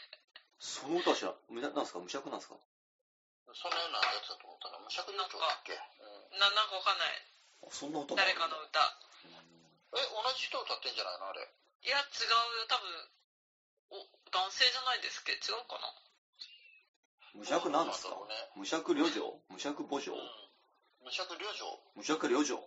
[0.59, 1.37] その歌は知らん。
[1.51, 1.99] むななんですか？
[2.01, 2.57] 無尺なんですか？
[3.55, 7.23] そのようなやつだと思ったら、無尺旅長だっけ、うん、ななんかわかんない。
[7.63, 8.81] あそんな歌もある誰かの歌。
[9.97, 11.29] え、同じ人歌ってんじゃないの？
[11.31, 11.41] あれ。
[11.83, 12.31] いや違う
[12.61, 12.67] よ。
[12.69, 12.91] 多分
[13.97, 14.03] お
[14.35, 15.39] 男性じゃないですけ？
[15.41, 15.89] ど違うかな？
[17.39, 18.11] 無尺なんですか？
[18.11, 18.61] どうなんだろうね。
[18.61, 19.41] 無尺旅情？
[19.49, 20.21] 無尺母情うん。
[21.05, 22.57] 無尺旅長無尺旅情。
[22.57, 22.63] わ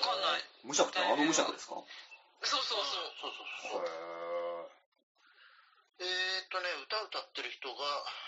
[0.00, 0.44] かんない。
[0.64, 1.74] 無尺ってあの無尺ですか？
[2.46, 3.10] そうそうそう。
[3.20, 4.35] そうそうそう。
[5.98, 7.80] えーっとね、歌歌ってる人が、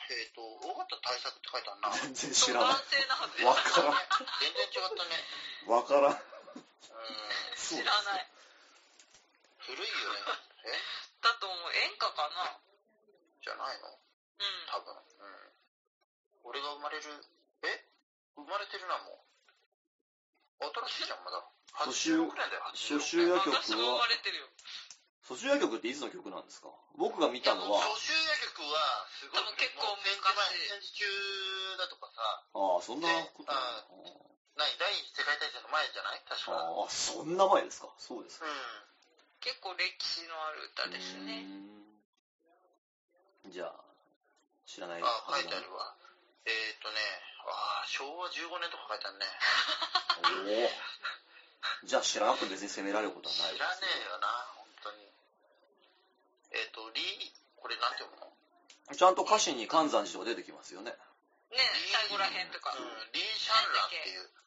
[0.08, 1.90] えーっと、大型対策って書いてあるな。
[1.92, 2.88] 全然知らない男。
[2.88, 4.08] 性なはずわからん。
[4.40, 5.20] 全然違ったね。
[5.68, 6.16] わからん。
[6.16, 6.18] うん。
[7.56, 8.26] そう知らない
[9.68, 10.24] 古いよね。
[10.64, 10.72] え？
[11.20, 12.56] だと思う演歌かな
[13.44, 13.92] じゃないの？
[13.92, 14.96] うん多分。
[14.96, 15.52] うん。
[16.48, 17.04] 俺が生まれる、
[17.68, 17.84] え？
[18.36, 20.72] 生まれてるな、もう。
[20.88, 21.44] 新しいじゃん、まだ。
[21.84, 24.48] 蘇州86年だよ、86蘇州夜曲私も生まは、れてるよ
[25.28, 26.72] 蘇州夜曲っていつの曲なんですか？
[26.96, 29.44] 僕が見たのは、蘇州夜曲は、すごい。
[29.44, 31.04] 多分結構もう戦時前、戦時中
[31.76, 32.22] だとかさ、
[32.56, 33.52] ああ、そんなこと？
[33.52, 33.84] なあ
[34.56, 36.22] 何第一次世界大戦の前じゃない？
[36.26, 36.50] 確か。
[36.50, 37.92] のああ、そんな前ですか？
[37.98, 38.46] そうですか。
[38.46, 38.52] うん。
[39.40, 41.44] 結構歴史のある歌ですね
[43.46, 43.84] じゃあ、
[44.66, 45.94] 知らないあ、書いてあるわ。
[46.44, 46.96] えーっとね、
[47.46, 49.26] あー昭和15年とか書いてあるね。
[50.64, 51.86] おお。
[51.86, 55.06] じゃあ知らなくて別に責められることはない知らねえよな、本当に。
[56.50, 57.30] えーっと、リー、
[57.62, 58.30] これなんて読むの？
[58.94, 60.92] ちゃんと歌詞に関山寺とか出てきますよね。
[61.52, 61.58] ね
[61.92, 62.74] 最後らへんとか。
[62.76, 64.22] うん、リー・シャンランっていう。
[64.22, 64.38] うん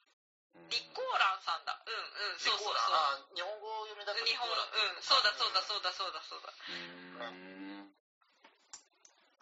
[0.67, 1.79] リッコーランさんだ。
[1.79, 7.95] うんうんそうそうリコーランあー日本語読みだとそう日本うんそうだそうだそうだそうだそうだうーん。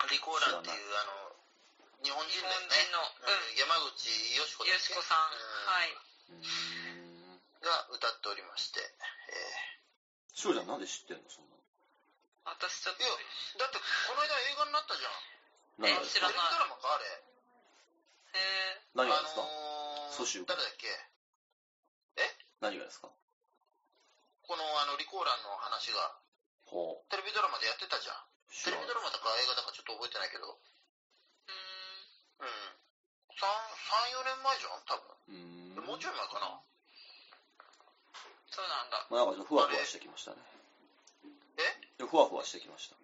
[0.06, 1.34] リコーランっていう、あの、
[2.06, 2.70] 日本人日だよね。
[2.70, 4.06] 本人のうん、山口
[4.38, 5.34] よしこよしこさん。
[5.34, 5.66] うん。
[5.66, 5.98] はい、
[7.66, 8.80] が歌っておりまして。
[8.80, 8.86] え
[10.38, 11.30] しょうちゃんなんで知ってんの？
[11.30, 11.59] そんなの
[12.58, 15.14] 私ちょっといやーだって、この間映画になったじゃん。
[15.80, 17.06] 何がですか知らないテレビドラマか、あれ。
[17.06, 18.42] へ
[18.76, 20.88] え何がですか、あのー、蘇州誰だっけ？
[22.60, 23.08] 何がですか？
[24.44, 26.20] この、あの、リコーランの話が、
[26.66, 27.10] ほう。
[27.10, 28.18] テレビドラマでやってたじゃん。
[28.66, 30.50] テレビドラマだか映画だかちょっと覚えてないけど。
[30.50, 32.50] うーんうん。
[33.40, 35.86] 3、3 4年前じゃん多うーん分。
[35.86, 36.60] もうちょい前かな。
[38.52, 40.42] そうなんだまあなんかちょっとふわふわしてきましたね。
[42.08, 42.96] ふわふわしてきました。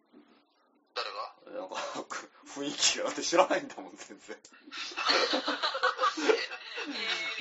[0.95, 1.35] 誰が？
[1.47, 1.75] えなんか、
[2.47, 4.37] 雰囲気があって知らないんだもん、全然。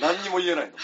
[0.01, 0.77] 何にも言えないの。
[0.77, 0.81] へ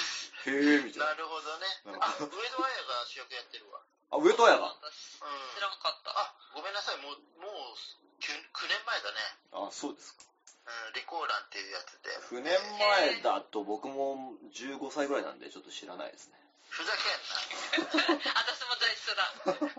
[0.46, 1.66] え、みたいなるほどね。
[2.00, 2.40] あ、上戸彩
[2.86, 3.80] が主役やってるわ。
[4.10, 4.18] な。
[4.18, 4.66] あ、上戸彩が？
[4.80, 6.96] 私うん知らんかったあ、ごめんなさい。
[7.02, 7.76] もう、もう
[8.22, 9.18] 9、9年前だね。
[9.52, 10.24] あ、そうですか。
[10.70, 12.08] うん、リコーランっていうやつで。
[12.30, 16.39] 9年前だと僕も15歳ぐらいなんでちょっと知らないですね。
[16.70, 18.14] ふざけんな。
[18.16, 19.26] 私もじゃあ一緒だ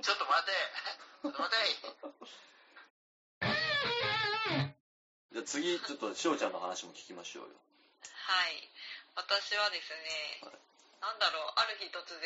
[0.04, 0.52] ちょっと待て。
[1.24, 1.80] ちょっと待て。
[5.32, 7.50] じゃあ次、ちょっとしおちゃんの話も聞きましょうよ。
[8.32, 8.70] はい
[9.16, 9.92] 私はです
[10.44, 10.62] ね、はい
[11.02, 12.22] なんだろうある日突然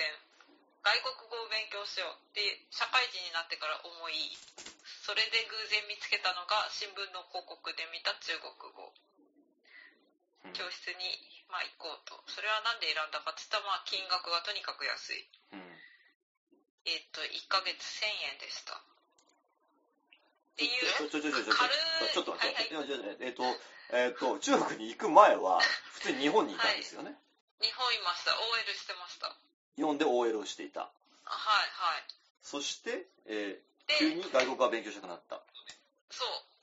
[0.83, 2.43] 外国語を勉強しようって
[2.75, 4.35] 社会人になってから思い
[4.83, 8.91] それで偶然見つけたのが新聞の広告で見た中国語
[10.43, 11.09] うん教室に、
[11.55, 12.19] まあ、行こうと。
[12.27, 15.23] それは何で選んだかって言ったら、まあ、金額がとにかく安い。
[15.55, 15.63] うん。
[16.83, 18.75] えっと1ヶ月1000円でした。
[18.75, 21.31] っていう軽い
[22.13, 23.43] ちょっと待って、えっ、と
[23.91, 25.59] えっ、と中国に行く前は
[25.99, 27.11] 普通に日本にいたんですよね、
[27.59, 29.35] 日本いました OL してました
[29.75, 30.87] 日本で OL をしていたあ
[31.27, 32.03] はいはい
[32.41, 35.41] そして、えでー急に外国語が勉強したくなった
[36.09, 36.54] そう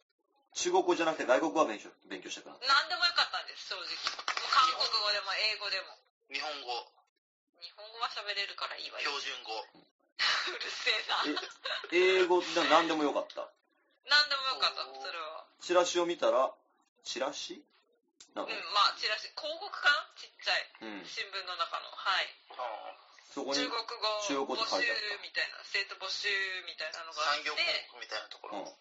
[0.62, 2.70] 中国語じゃなくて外国語は勉強勉強したくなった。
[2.70, 3.98] 何でもよかったんです正直。
[4.46, 5.98] 韓国語でも英語でも。
[6.30, 6.70] 日本語、
[7.58, 9.10] 日本語は喋れるからいいわよ。
[9.10, 9.58] 標準語。
[9.58, 11.26] うるせえな。
[11.90, 13.50] え英語で何でもよかった。
[14.06, 15.50] 何でもよかったそれは。
[15.58, 16.54] チラシを見たら
[17.02, 17.58] チラシ？
[18.38, 19.34] なんか、うんまあチラシ。
[19.34, 20.14] 広告かな？
[20.14, 20.54] ちっちゃ
[20.86, 20.94] い。
[20.94, 21.90] うん、新聞の中の。
[21.90, 22.30] はい。
[23.34, 24.86] そこに、中国語中国語って募集
[25.26, 25.58] みたいな。
[25.66, 26.30] 生徒募集
[26.70, 27.50] みたいなのがあって。
[27.50, 28.62] 産業広告みたいなところ。
[28.62, 28.78] うん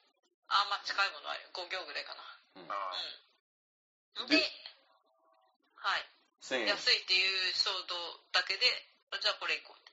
[0.51, 2.21] あまあ近いものある5行ぐらいかな。
[4.19, 4.27] うん。
[4.27, 4.43] でで
[5.79, 6.05] はい。
[6.43, 6.67] 1000円。
[6.67, 7.95] 安いっていう衝動
[8.35, 8.67] だけで
[9.11, 9.91] あじゃあこれ行こうって。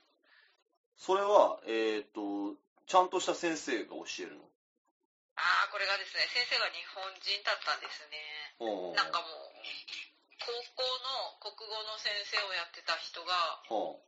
[0.98, 4.42] それはえっ、とちゃんとした先生が教えるの？
[5.38, 8.58] ああこれがですね先生が日本人だったんですね。
[8.98, 9.54] なんかもう
[10.42, 13.30] 高校の国語の先生をやってた人が
[13.70, 13.98] は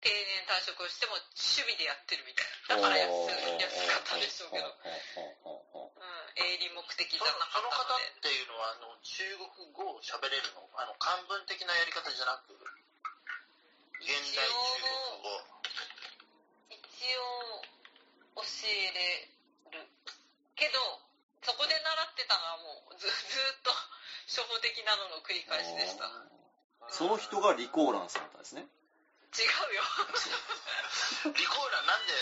[0.00, 12.54] 定年退職をしても趣味でやってるみたいなだから安い安かったんでしょうけど、うん、営利目的じそのゃなかその方ったのでっていうのは、あの、中国語を喋れるのあの、漢文的なやり方じゃなく、
[13.98, 14.54] 現代中
[15.20, 15.60] 国語。
[16.70, 16.78] 一
[17.16, 17.64] 応
[18.36, 19.28] 教えれ
[19.72, 19.88] る
[20.54, 20.76] けど
[21.40, 23.72] そこで習ってたのはもうずずっと
[24.28, 26.04] 初歩的なのの繰り返しでした
[26.92, 28.68] その人がリコーランさんだったんですね
[29.30, 29.86] 違うよ。
[31.30, 32.12] リコーラなんで、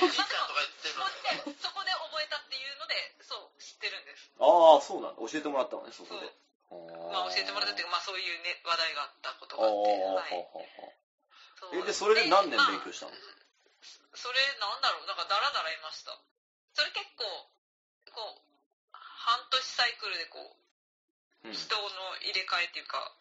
[0.00, 1.12] おじいちゃんとか言ってるそのこ
[1.44, 4.32] でそこで覚えたっていうのでそう知ってるんです。
[4.40, 6.32] ああそうなんだ教えてもらったのねそこで。
[7.12, 11.78] まあ教えてもらったっていうかまあそういうね話題があったことあがあってあはい。
[11.78, 13.12] えでそれで何年まあ勉強したの？
[14.16, 15.06] それなんだろう？
[15.06, 16.16] なんかダラダラいました。
[16.72, 17.24] それ結構
[18.16, 18.40] こう
[18.92, 20.40] 半年サイクルでこ
[21.44, 21.54] ううん。
[21.54, 21.84] 人の
[22.24, 23.15] 入れ替えっていうか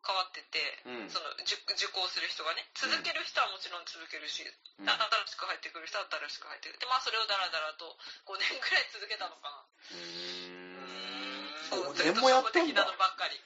[0.00, 1.10] 変わってて、うん。
[1.12, 4.42] その受受講する人がね続ける人はもちろん続けるし、
[4.80, 4.88] うん。
[4.88, 4.96] 新
[5.28, 6.80] しく入ってくる人は新しく入ってくる。
[6.80, 9.62] でまあそれをダラダラと5年ぐらい続けたのかな。
[9.92, 11.70] うーん。
[11.70, 12.84] そう5年もやったんだ。
[12.84, 13.36] のばっかり。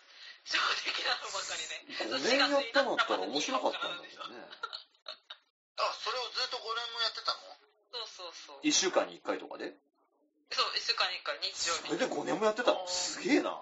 [0.44, 1.80] 初歩的なのばっかりね。
[2.12, 4.44] 5年やったのだったら面白かったんだけどね。
[5.76, 7.40] あ、それをずっと5年もやってたの？
[8.06, 8.66] そうそうそう。
[8.66, 9.74] 1週間に1回とかで？
[10.52, 12.86] そう1週間に1回日曜日それで5年もやってたの？
[12.86, 13.56] すげえな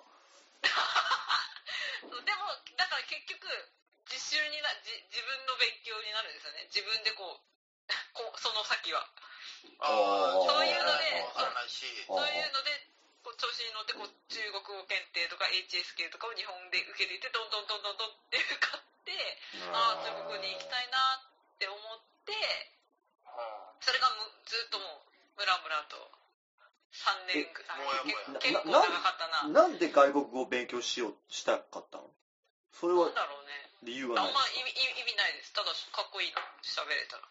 [2.02, 3.46] でもだから結局
[4.10, 6.66] 実習になじ自分の勉強になるんですよね。
[6.68, 7.40] 自分でこう
[8.14, 9.06] こうその先は。
[9.78, 11.22] そういうので
[12.06, 12.86] そういうので
[13.22, 19.14] こう調子に乗ってこう中国語検定とか HSK とかを日本で受け入れてどんどんどんどんどんって受かって
[19.72, 21.22] ああ中国に行きたいな
[21.54, 22.34] って思って
[23.80, 26.10] それがむずっともうムラムラと
[26.92, 27.76] 3年ぐらい。
[28.04, 28.12] 結
[28.52, 29.48] 結構な長かったな。
[29.48, 32.10] なんで外国語を勉強しようしたかったの？
[32.72, 33.70] それはなんだろうね。
[33.82, 35.52] 理由はないあんま意味意味ないです。
[35.52, 37.22] ただかっこいいな喋れたら。
[37.24, 37.30] は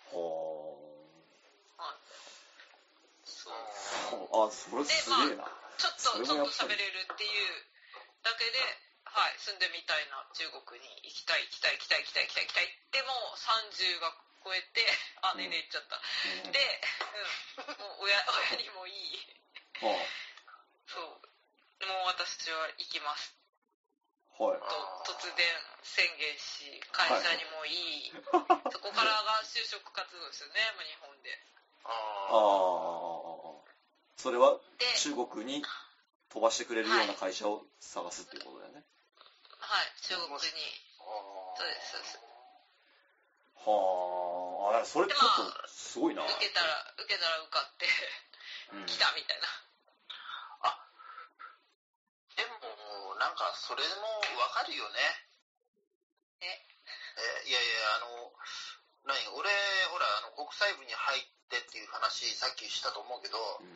[3.24, 3.54] そう。
[4.34, 5.48] ああそれすげえな。
[5.78, 7.32] ちょっとちょっと喋れるっていう
[8.22, 8.52] だけで、
[9.06, 14.14] はい、住んでみたいな中国に行きたい行きたい行きたい行きたい行きたい行きたいでも30が
[14.46, 14.86] 超えて
[15.26, 16.02] あ年齢いっちゃった、う
[16.50, 16.54] ん。
[16.54, 16.62] で、
[17.66, 18.14] うん、もう親
[18.54, 19.18] 親にもいい
[19.82, 19.98] は
[20.86, 21.22] そう。
[21.82, 23.34] もう私は行きます。
[24.38, 24.60] あはい。
[24.62, 25.42] と突然
[25.82, 31.34] 宣言し会社にもいい、そこからが就職活動ですよね もう日本で。
[31.84, 32.38] ああ
[33.58, 33.66] あ
[34.18, 35.66] それはで中国に
[36.30, 38.86] 飛ばしてくれるような会社を探すっていうことだよね。
[39.58, 40.02] はい。
[40.02, 40.38] 中国に。
[40.38, 41.58] あ。
[41.58, 42.20] そうですそうです。
[43.66, 44.82] はあ。
[44.82, 46.24] あそれちょっとすごいな。
[46.24, 47.88] 受けたら受けたら受かって
[48.74, 48.86] うん。
[48.88, 49.48] 来たみたいな
[52.42, 55.00] でも、なんか、それもわかるよね。
[56.44, 56.52] え？
[56.52, 56.60] え
[57.48, 58.28] いやいや、あの、
[59.08, 59.16] 何？
[59.40, 59.48] 俺、
[59.88, 63.72] ほら、あの、国際部に入ってっていう話、さっきしたと思うけど、うん。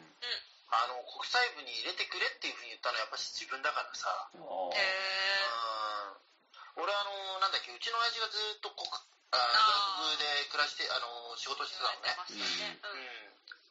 [0.76, 4.12] あの、国際部に入れてくれっていうふうに言ったのはやっぱし自分だからさ。
[4.12, 6.84] あへうん。
[6.84, 9.00] 俺、あの、なんだっけ、うちの親父がずっと国、あ
[9.40, 12.12] 外国で暮らして、あの、仕事してたのね。
[12.20, 12.92] ましたね、う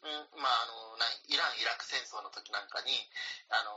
[0.09, 0.14] ん。
[0.16, 1.12] うん、まああの何？
[1.33, 2.92] イラン・イラク戦争の時なんかに
[3.49, 3.73] あの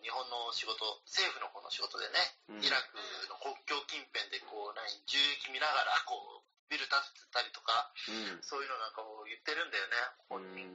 [0.00, 2.64] 日本の仕事政府の方の仕事でね、うん。
[2.64, 2.96] イラク
[3.28, 8.40] の国境近辺でこう何銃撃見ながらこうビル建てたりとかうん。
[8.40, 9.96] そういうのなんかを言ってるんだよね
[10.30, 10.66] 本人、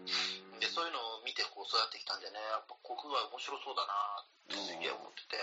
[0.59, 5.39] でそういうのを見てこう育ってきたんでねやっぱ国外面白そうだなってすげえ思ってて、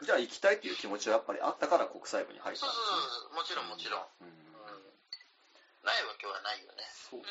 [0.00, 0.06] うん。
[0.06, 3.30] じゃあ行きたいっていう気持ちはやっぱりあったから国際部に入ったそうんですね。
[3.30, 4.08] そうそうもちろんもちろん。
[5.80, 6.84] ないわけはないよね。
[6.92, 7.28] そうか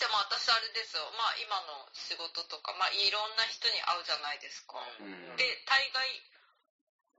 [0.00, 4.80] でも私あれですよ、まあ今の仕事とか、まあいろんな人に会うじゃないですか。
[4.80, 6.08] うんで、大概、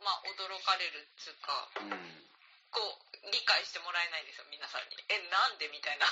[0.01, 1.93] まあ驚かれるっつうか、うん
[2.73, 4.97] こう、理解してもらえないんですよ、皆さんに。
[5.13, 6.09] え、なんでみたいな。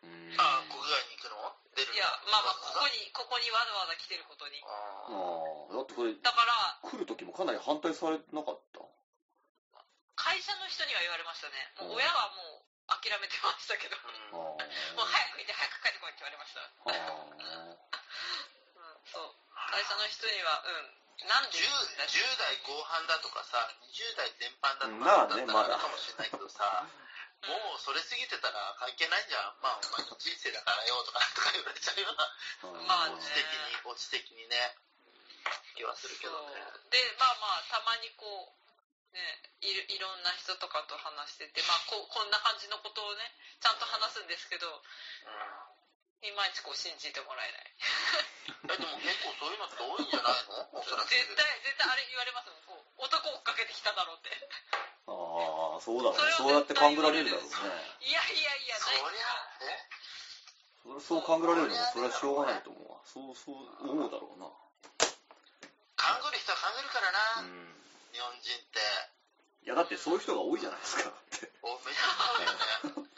[0.00, 1.36] うんあ国外に行くの？
[1.76, 1.94] 出るの？
[1.94, 4.56] いや、まあまあ、ここに、ここにわざわざ来てることに。
[4.64, 8.80] あああだってこれだから、来る時もかなり反対されなかった？
[10.16, 11.90] 会社の人には言われましたね。
[11.90, 13.96] もう親はもう諦めてましたけど。
[14.34, 16.60] もう早く行って早く帰ってこいって言われました。
[16.60, 17.78] あうん、
[19.06, 19.34] そう。
[19.70, 21.28] 会社の人には、うん。
[21.28, 23.60] なんで？10, 10代後半だとかさ、
[23.92, 26.64] 20代前半だとまかだったらかもしれないけどさ、
[27.44, 29.60] もうそれ過ぎてたら関係ないじゃん。
[29.60, 32.24] まあお前の人生だからよとかとか言われちゃうような、
[32.88, 34.56] まあねオチ的に、オチ的にね、
[35.76, 36.56] 気はするけどね。
[36.88, 38.24] でまあまあたまにこ
[38.56, 38.59] う
[39.12, 39.20] ね
[39.60, 43.22] いるいろんな人とかと話しててまあこうこんな感じのことをね
[43.60, 44.66] ちゃんと話すんですけど
[46.22, 47.48] いまいちこう信じてもらえ
[48.68, 48.76] ない。
[48.76, 50.84] でも結構そういうのって多いんじゃないの？
[50.84, 52.62] 絶対絶対あれ言われますもん。
[52.68, 54.28] こう男追っかけてきただろうって。
[55.08, 56.32] ああそうだろうね。
[56.36, 57.56] そうやって勘ぐられるだろうね。
[58.04, 59.00] いやいやいやそりゃ、
[59.62, 59.88] え
[60.82, 63.00] それそう勘ぐられるのもそれはしょうがないと思うわ。
[63.06, 64.52] そうそう思うだろうな。
[65.96, 67.79] 勘ぐる人は勘ぐるからな、うん
[68.12, 68.80] 日本人って。
[69.64, 73.10] いやだってそういう人が多いじゃないですかっておめちゃ多いよね。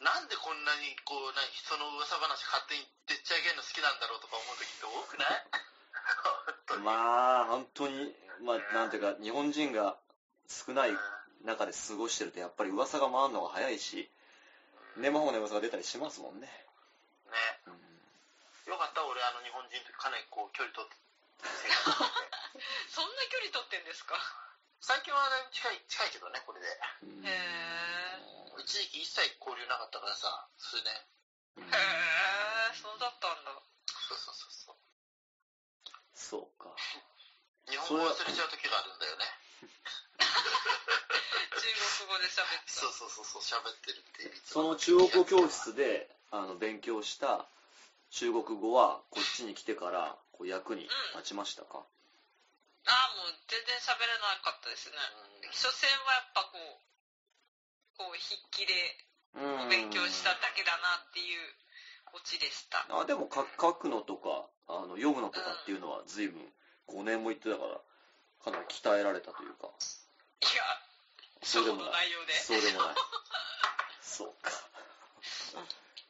[0.00, 6.80] なんでこんなにこう何人の噂話勝手にでっち上げるの好きなんだろうとか思う時って多くない？
[6.84, 9.96] まあ本当にまあなんていうか日本人が
[10.48, 10.96] 少ない
[11.44, 14.10] 中で過ごしてるとやっぱり噂が回るのが早いし
[14.96, 17.60] 根も葉もの噂が出たりしますもんね、ね。
[17.66, 17.80] うん
[18.72, 20.96] よかった俺あの日本人とかなりこう距離取って
[22.90, 24.16] そんな距離取ってんですか？
[24.80, 26.80] 最近はだいぶ近い近いけどねこれで。
[27.02, 27.26] うん。
[27.26, 31.06] へえ一時期一切交流なかったからさ数年。
[31.56, 33.52] うんへえそうだったんだ。
[34.08, 34.76] そうそうそうそう。
[36.14, 36.74] そうか。
[37.68, 39.24] 日本語忘れちゃう時があるんだよね。
[40.18, 40.26] 中
[42.06, 42.80] 国語で喋ってた。
[42.80, 44.42] そうそうそうそう喋ってるっていう。
[44.44, 47.46] その中国語教室であの勉強した
[48.10, 54.96] 中国語はこっちに来てからこう役に立ちましたか、ああもう全然喋れなかったですね。
[55.52, 58.72] 所詮はやっぱこうこう筆記で
[59.36, 59.68] うん。
[59.68, 61.44] 勉強しただけだなっていう
[62.16, 62.88] オチでした。
[62.88, 66.40] あでもか書くのとかあの読むのとかっていうのは随分
[66.88, 67.76] 5年も行ってたから
[68.40, 69.68] かなり鍛えられたというか。
[70.40, 70.64] いや
[71.44, 72.08] そうでもない。
[72.40, 72.94] そうでもない。
[74.00, 74.50] そうか、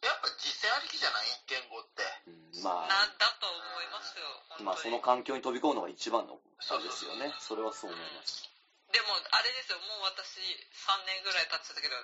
[0.03, 1.29] やっぱ実践ありきじゃない？
[1.47, 2.03] 言語って。
[2.27, 2.89] うんまあ。
[2.89, 4.25] なんだと思いますよ
[4.65, 7.33] まあその環境に飛び込むのが一番のあれですよね。
[7.41, 8.49] それはそう思います。
[8.93, 11.95] でもあれですよもう私3年ぐらい経ってたけど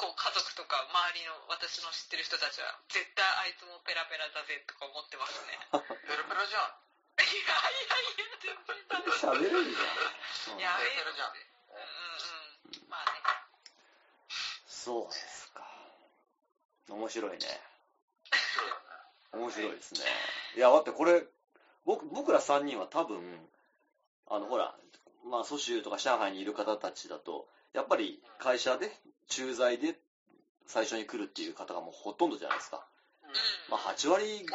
[0.00, 5.58] こう家族とか周りの私の知ってる人たちは絶対あいつもペラペラだぜとか思ってますね。
[6.06, 6.72] ペラペラじゃん。
[7.18, 9.10] いやいやいや全然ダメ。
[9.12, 11.32] 喋れるじゃん、うんやべえペラペラじゃん。
[11.32, 11.42] うん
[12.80, 13.20] うんまあね。
[14.66, 15.47] そうですか
[16.88, 17.38] 面白いね。
[19.32, 20.00] 面白いですね。
[20.56, 21.24] いや、だってこれ、
[21.84, 23.20] 僕僕ら3人は多分、
[24.28, 24.74] あの、ほら、
[25.24, 28.90] まあ、蘇州とか上海にいる方たちだと、やっぱり会社で、
[29.28, 29.94] 駐在で
[30.66, 32.84] 最初に来るっていう方がもうほとんどじゃないですか。
[33.22, 33.32] うん。
[33.70, 34.46] まあ、8割以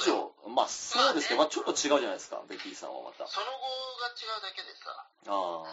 [0.00, 3.24] 上、まあ、そうですけど、まあ、ちょっと違うじゃないですか、ベッキーさんはまた。
[3.24, 3.52] あその後
[4.00, 5.06] が違うだけでさ。
[5.28, 5.64] あ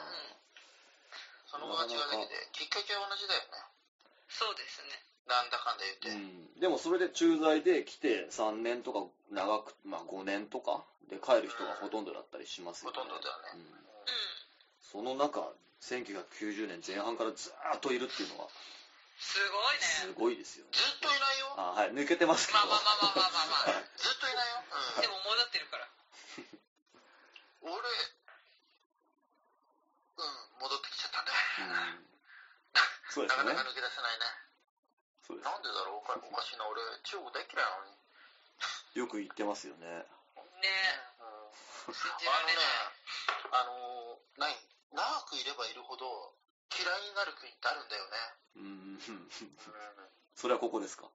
[1.47, 2.83] その後が違うだけできっか。
[2.83, 3.47] けは同じだよね。
[4.27, 6.59] そうですねなんだかんだ言って、うん。
[6.59, 12.97] でもそれで駐在で来て3年とか長く、まあ5年とかで帰る人がほとんどだったりしますよね。
[12.97, 13.53] ほとんどだよね。
[13.53, 13.61] うん。
[13.61, 13.85] うん。
[14.81, 15.53] その中、
[15.85, 18.49] 1990年前半からずーっといるっていうのは、
[19.19, 19.83] すごいね。
[19.83, 20.71] すごいですよね。
[20.73, 21.53] ずっといないよ。
[21.57, 22.59] あはい、抜けてますけど。
[22.65, 23.85] まあまあまあまあまあまあまあ。
[23.99, 25.01] ずっといないよ、うん。
[25.03, 25.85] でも戻ってるから。
[27.69, 27.75] 俺
[30.17, 31.31] うん戻ってきちゃったね。
[31.59, 32.07] うん。
[33.11, 33.43] そうですね。
[33.43, 33.69] なかなか。
[33.69, 34.48] 抜け出せないね
[35.29, 37.93] そうですなんでだろうおかおかしいな俺中国大嫌いなのに
[38.97, 39.85] よく言ってますよね。
[39.85, 40.01] ね
[41.85, 42.65] うん信じられない
[43.53, 44.49] あのねあの何
[44.91, 46.33] 長くいればいるほど
[46.73, 48.17] 嫌いになる国ってあるんだよね、
[48.57, 48.97] うん。
[48.97, 49.29] うん、
[50.35, 51.09] それはここですか？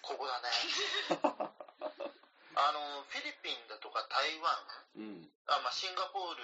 [0.00, 0.48] ここだね
[2.56, 4.52] あのフィリピンだとか台湾
[4.96, 5.30] うん。
[5.46, 6.42] あ、まあ、シンガポール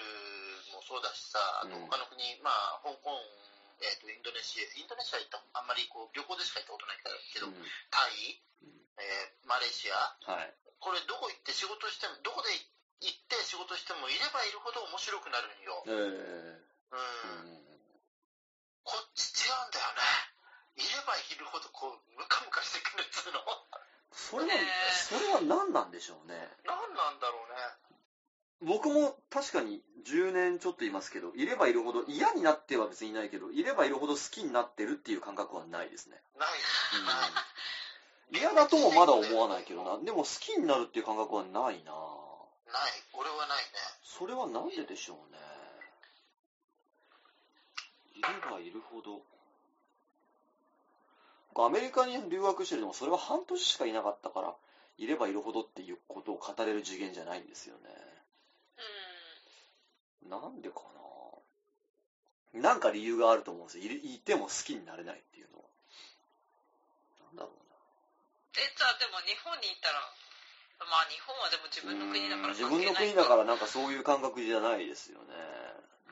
[0.72, 3.18] もそうだしさ、あとうん他の国、まあ、香港、
[3.80, 7.02] えー、とインドネシア、インドネシア行ったあんまりこう旅行でしか行ったことない
[7.32, 7.58] けど、うん
[7.90, 8.38] タイ、
[8.98, 10.54] えーマレーシア、はい。
[10.78, 12.52] これどこ行って仕事しても、どこで
[13.02, 15.82] 行って仕事しても、いればいるほど面白くなるんよ。
[15.86, 17.58] えーうん。
[17.58, 17.64] うん
[18.84, 20.04] こっち違うんだよね。
[20.76, 23.32] いればいるほどこう、ムカムカしてくるっつう
[24.14, 24.50] それは、
[24.90, 26.34] それは何なんでしょうね。
[26.64, 27.93] 何なんだろうね。
[28.62, 36.16] 僕も確かに10年ちょっといますけど、いればいるほど、嫌になっては別にいないけど、いればいるほど好きになってるっていう感覚はないですね。
[36.38, 36.48] ない。
[38.32, 38.38] うん。
[38.38, 40.02] 嫌だともまだ思わないけどな。
[40.04, 41.74] でも好きになるっていう感覚はないなない。
[43.12, 43.64] 俺はないね。
[44.02, 45.38] それはなんででしょうね。
[48.14, 49.22] いればいるほど。
[51.54, 54.54] 僕アメリカに留学してるでもそれは半年しかいなかったから、
[54.98, 58.13] いればいるほどっていうことを語れる次元じゃないんですよね。
[60.24, 60.30] うん。
[60.30, 60.80] なんでか
[62.54, 63.84] ななんか理由があると思うんですよ。
[63.84, 65.64] いるいても好きになれないっていうのは。
[67.26, 67.64] なんだろう
[68.54, 69.98] え、じゃあでも日本にいたら、
[70.86, 75.34] まあ日本はでも自分の国だから自分の国だかららなんかそういう感覚じゃないですよね。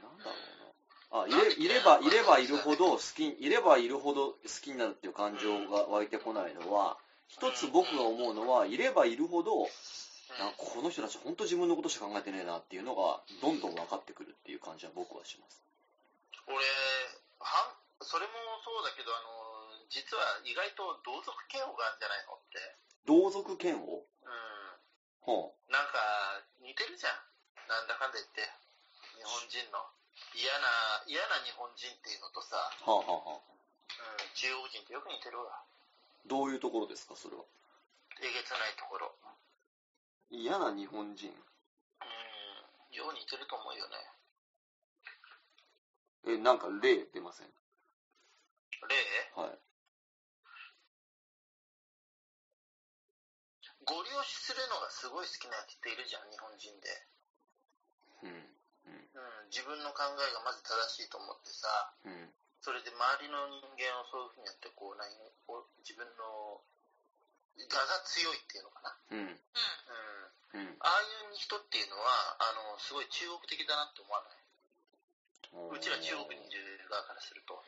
[0.03, 1.23] なんだろうな。
[1.23, 6.99] あ、いれいれば、いればいるほど好き、いればいるほど好きになるっていう感情が湧いてこないのは、
[7.29, 9.69] 一つ僕が思うのは、いればいるほど、
[10.39, 15.63] なんかこの人たち本当自分のことしか考えてねえなっていうのが、どんどん分かってくるっていう感じは僕はします。
[16.47, 16.57] 俺、
[17.39, 18.33] はん、それも
[18.65, 22.59] そうだけど、あの、実は意外と同族嫌悪があるんじゃないのって。
[23.05, 23.85] 同族嫌悪？
[23.85, 24.33] うん。
[25.23, 27.69] はなんか、似てるじゃん。
[27.69, 28.43] なんだかんだ言って。
[29.17, 29.85] 日本人の。
[30.35, 33.53] 嫌な、嫌な日本人っていうのとさ、あ、はあ、はあ、はあ。
[33.93, 35.63] うん、中国人ってよく似てるわ。
[36.27, 37.45] どういうところですか、それは？
[38.23, 39.15] えげつないところ。
[40.33, 41.29] 嫌な日本人。
[41.29, 41.37] うん、
[42.97, 43.97] よう似てると思うよね。
[46.25, 47.53] え、なんか例出ません？
[48.89, 48.97] 例？
[49.37, 49.59] はい。
[53.85, 56.89] ご利用しするのがすごい好きなやつっているじゃん、日本人で。
[58.23, 58.49] うん。
[58.89, 61.69] うん、自分の考えがまず正しいと思ってさ、
[62.07, 62.33] うん。
[62.63, 65.13] それで周りの人間をそういうふうにやって、こう、何
[65.45, 66.65] こう自分の我
[67.67, 68.97] が強いっていうのかな。
[69.11, 69.19] うん。
[69.19, 69.41] うん。
[70.83, 70.89] うん。
[70.89, 74.43] ああいう人っていうのは、あの、すごい中国的だなって思わない？
[75.77, 77.63] うちら中国にいる側からすると。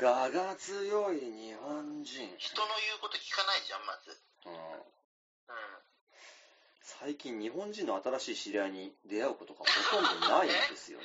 [0.00, 2.36] 我が強い日本人。
[2.38, 4.16] 人の言うこと聞かないじゃん、まず。
[4.46, 4.82] うんうん。
[6.80, 11.04] 最近日本人の新しい知り合いに出会うことがほとんどないんですよね。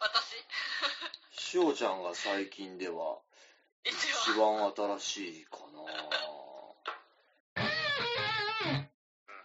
[0.00, 3.18] 私、しおちゃんが最近では
[3.84, 3.94] 一。
[4.38, 5.82] 番新しいかな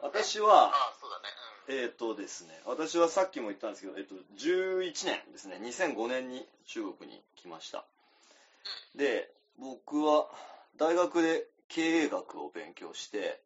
[0.03, 1.83] 私は、ああ、そうだね。
[1.83, 7.85] えっ、とですね、私はさっきも言ったんですけど、えっと、11年ですね、2005年に中国に来ました。
[8.95, 10.27] で、僕は
[10.77, 13.39] 大学で経営学を勉強して、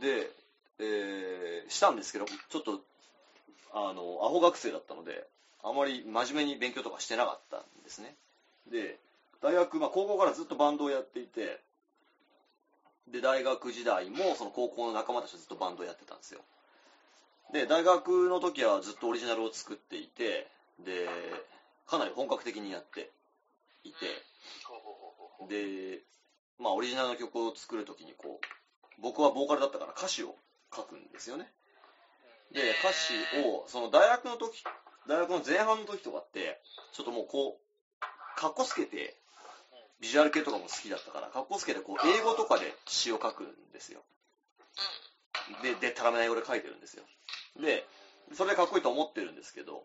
[0.00, 0.30] で、
[0.78, 2.80] えーしたんですけど、ちょっと、
[3.72, 5.26] あの、アホ学生だったので、
[5.64, 8.14] あまり真面目に勉強とかしてなかったんですね。
[8.70, 8.98] で、
[9.42, 11.60] 大学、まあ高校からずっとバンドをやっていて、
[13.08, 16.40] で、大学時代もその高校の仲間たちとずっとバンドをやってたんですよ。
[17.52, 20.48] で、大学の時はずっとオリジナルを作っていて、
[20.80, 21.08] で、
[21.86, 23.10] かなり本格的にやって
[23.84, 24.06] いて、
[25.48, 26.02] で、
[26.58, 30.34] まあオリジナルの曲を作るときにこう、僕はボーカルだったから歌詞を
[30.74, 31.52] 書くんですよね。
[32.52, 33.14] で、歌詞
[33.46, 34.64] を、その大学の時、
[35.08, 36.60] 大学の前半の時とかって、
[36.92, 39.16] ちょっともうこう、かっこつけて、
[40.00, 44.02] ビジュアル系とかも好きだったから、かっこつけてこう、英語とかで詩を書くんですよ。
[45.62, 47.04] で、でたらめな英語で書いてるんですよ。
[47.60, 47.86] で、
[48.34, 49.84] それでかっこいいと思ってるんですけど、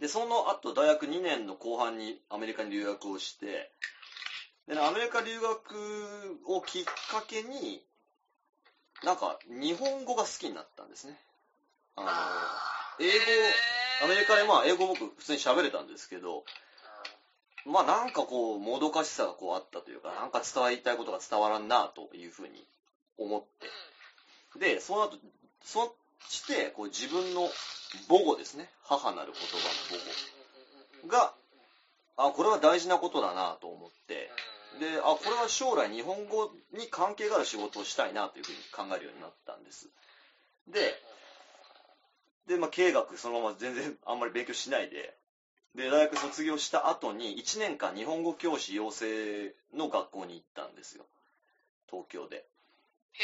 [0.00, 3.70] で、その後、大学2年の後半にアメリカに留学をして、
[4.66, 7.82] でね、アメリカ留学をきっかけに、
[9.02, 11.18] なんか、日本語が好きになったんですね。
[11.96, 13.14] あの、あ英語、
[14.04, 16.44] アメリカでまあ、英語僕普通に喋れたんですけど、
[17.66, 22.66] まあなんかこう、もどかしさがこうあったというか、なんか伝わりたいことが伝わらんなというふうに
[23.18, 23.44] 思っ
[24.54, 25.18] て、で、その後、
[25.64, 25.96] そ
[26.28, 27.48] して、こう自分の
[28.08, 28.70] 母語ですね。
[28.82, 29.56] 母なる言葉
[29.96, 30.00] の
[31.02, 31.34] 母語が、
[32.16, 34.30] あ、これは大事なことだなと思って、
[34.78, 39.88] で、あ、これは将来日本語に関係がある仕事をしたいなというふうに考えるようになったんです。
[40.68, 40.94] で、
[42.46, 45.16] で、まあ、経営学そのまま全然あんまり勉強しないで、
[45.74, 51.04] で、大学卒業した後に1年間日本語教師養成の学校に行ったんですよ。
[51.90, 52.44] 東京で。
[53.14, 53.22] へ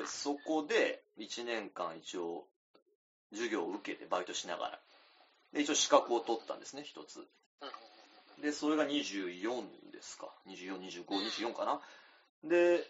[0.00, 0.02] ー。
[0.02, 2.44] で、そこで1年間一応
[3.32, 4.78] 授業を受けてバイトしながら。
[5.52, 7.26] で、一応資格を取ったんですね、一つ。
[8.42, 10.28] で、それが24ですか。
[10.46, 11.80] 24、25、24かな。
[12.44, 12.84] で、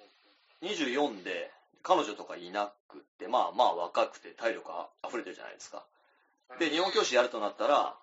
[0.63, 1.51] 24で
[1.83, 5.87] 彼女とかいなくって、まあまあ若くて体力あ溢れてるじゃないですか。
[6.59, 7.97] で、日本教師やるとなったら、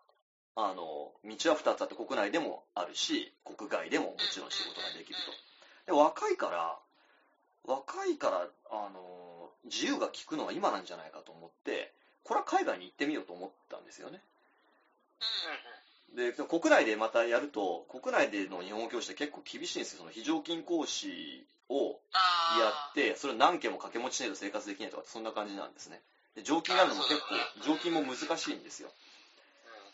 [0.55, 5.19] あの、道は2つあって国内でもあるし、国外でももちろん仕事ができる
[5.85, 5.91] と。
[5.91, 6.77] で、若いから、
[7.65, 11.91] 若いから、あの、自由が利くのは今なんじゃないかと思って、
[12.23, 14.21] これは海外に行ってみようと思ったんですよね。
[15.19, 15.85] うん
[16.15, 19.99] で、国内でまたやると、国内での日本語教師って結構厳しいんですよ。
[19.99, 21.99] その非常勤講師を
[22.59, 26.01] やって、それを何件も掛け持ちしないと生活できないとか、そんな感じなんですね。
[26.35, 27.25] で常勤になるのも結構
[27.65, 28.89] 常勤も難しいんですよ。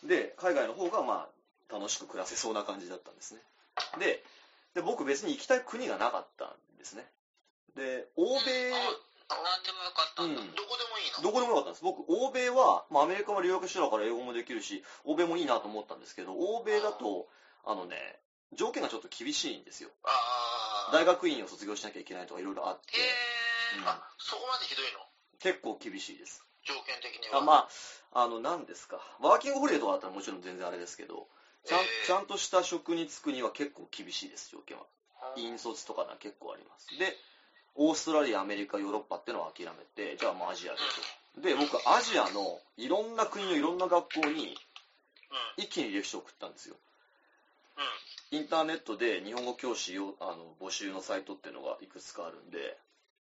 [0.04, 1.28] で、海外の方がま
[1.70, 3.42] あ、楽しく暮らせそうな感じだったんですね。
[4.00, 4.24] で、
[4.74, 7.06] で僕別に行きたい国がなかったんですね。
[7.76, 8.72] で、欧米、
[9.32, 10.42] なんでもよかったんだ。
[10.42, 11.24] うんどこでもいいの？
[11.24, 11.84] どこでもよかったんです。
[11.84, 17.30] 僕、欧米は、まあ、アメリカは留学してたから英語もできるし、欧米もいいなと思ったんですけど、欧米だと、
[17.64, 17.96] あのね、
[18.54, 19.90] 条件がちょっと厳しいんですよ。
[20.92, 23.90] 大学院を卒業しなきゃいけないとかいろいろあって、へうんー。
[23.90, 25.00] あ、そこまでひどいの？
[25.42, 26.44] 結構厳しいです。
[26.64, 27.40] 条件的には。
[27.40, 27.68] あま
[28.14, 29.02] あ、あの、何ですか。
[29.20, 31.28] ワーキングホリデーとかだったらもちろん全然あれですけど、
[31.66, 34.86] ちゃん,、えーちゃんとした職に就くには結構厳しいです、条件は。
[35.22, 36.98] あ引率とかが結構あります。
[36.98, 37.16] で、
[37.76, 40.80] オーストラリア、アメリカ、ヨーロッパってのは諦めて、じゃあもうアジアで
[41.36, 41.42] と。
[41.42, 44.58] で、僕、アジアのいろんな国のいろんな学校に
[45.58, 45.64] うん。
[45.64, 46.76] 一気に履歴書を送ったんですよ。
[47.78, 48.38] うん。
[48.38, 52.78] インターネットで日本語教師をあの募集のサイトっていうのがいくつかあるんで、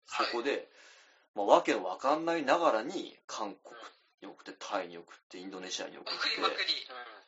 [0.08, 0.70] そこで、
[1.38, 3.76] まあ、わけのわかんないながらに韓国
[4.24, 6.06] に送って、タイに送って、インドネシアに送っ。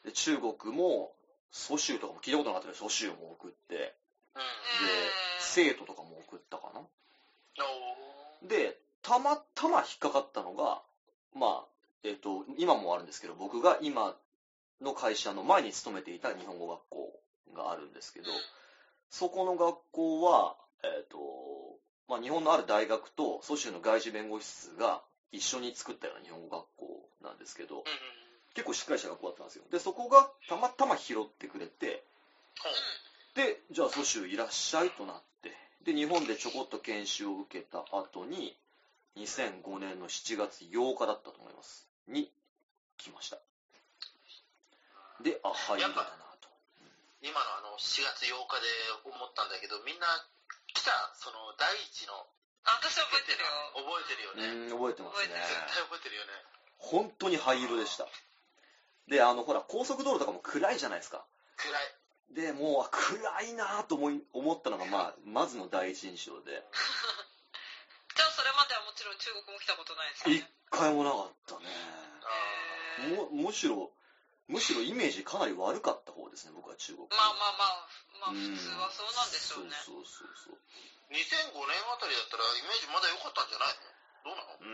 [0.03, 1.13] て、で中国も、
[1.51, 3.93] 蘇州とかも聞いたことなかったけど、蘇州も送って、で。
[5.39, 6.81] 生徒とかも送ったかな。
[8.41, 10.81] おで、たまたま引っかかったのが、
[11.35, 11.65] まあ、
[12.03, 14.15] えっ、と、今もあるんですけど、僕が今
[14.81, 17.19] の会社の前に勤めていた日本語学校
[17.55, 18.31] があるんですけど、
[19.11, 21.68] そこの学校は、えっ、と、
[22.09, 25.01] まあ、日本のある大学と蘇州の外事弁護士室が
[25.31, 27.83] 一緒に作ったような日本語学校なんですけど。
[28.53, 29.63] 結構しっかりした学校だったんですよ。
[29.71, 32.03] で、そこがたまたま拾ってくれて、
[33.35, 35.55] で、じゃあ蘇州いらっしゃいとなって、
[35.85, 38.57] で、日本でちょこっと研修を受けた後に、
[39.17, 41.87] 2005年の7月8日だったと思います。
[42.07, 42.31] に、
[42.97, 43.37] 来ました。
[45.21, 45.95] で、あ、俳優だな
[46.41, 46.49] と。
[47.21, 48.67] 今のあの、4月8日で
[49.05, 50.07] 思ったんだけど、みんな
[50.73, 52.13] 来た、その、第一の、
[52.65, 53.49] あ私覚えてるよ。
[53.75, 54.69] 覚えてるよね。
[54.71, 55.33] うん、覚えてますね。
[55.33, 56.31] 絶対覚えてるよね。
[56.77, 58.07] 本当に灰色でした。
[59.07, 61.25] で、あの、ほら、高速道路とかも暗いじゃないですか。
[61.57, 61.99] 暗い。
[62.35, 66.51] で、もう、あ暗いなと思い思ったのが、まあ、まずの第一印象で、
[68.15, 70.51] じゃあそれまではもちろん中国も来たことないですよ一ね。
[70.69, 71.65] 回もなかったね。
[73.15, 73.91] もむしろ、
[74.49, 77.05] むしろイメージかなり悪かった方ですね、僕は中国。
[77.13, 79.77] まあまあまあ、まあうん普通はそうなんでしょうね。
[79.85, 80.57] そうそうそうそう。
[81.13, 83.77] ー2005年あたりだったら、イメージまだ良かったんじゃない？
[84.25, 84.57] のどうなの？
[84.57, 84.65] う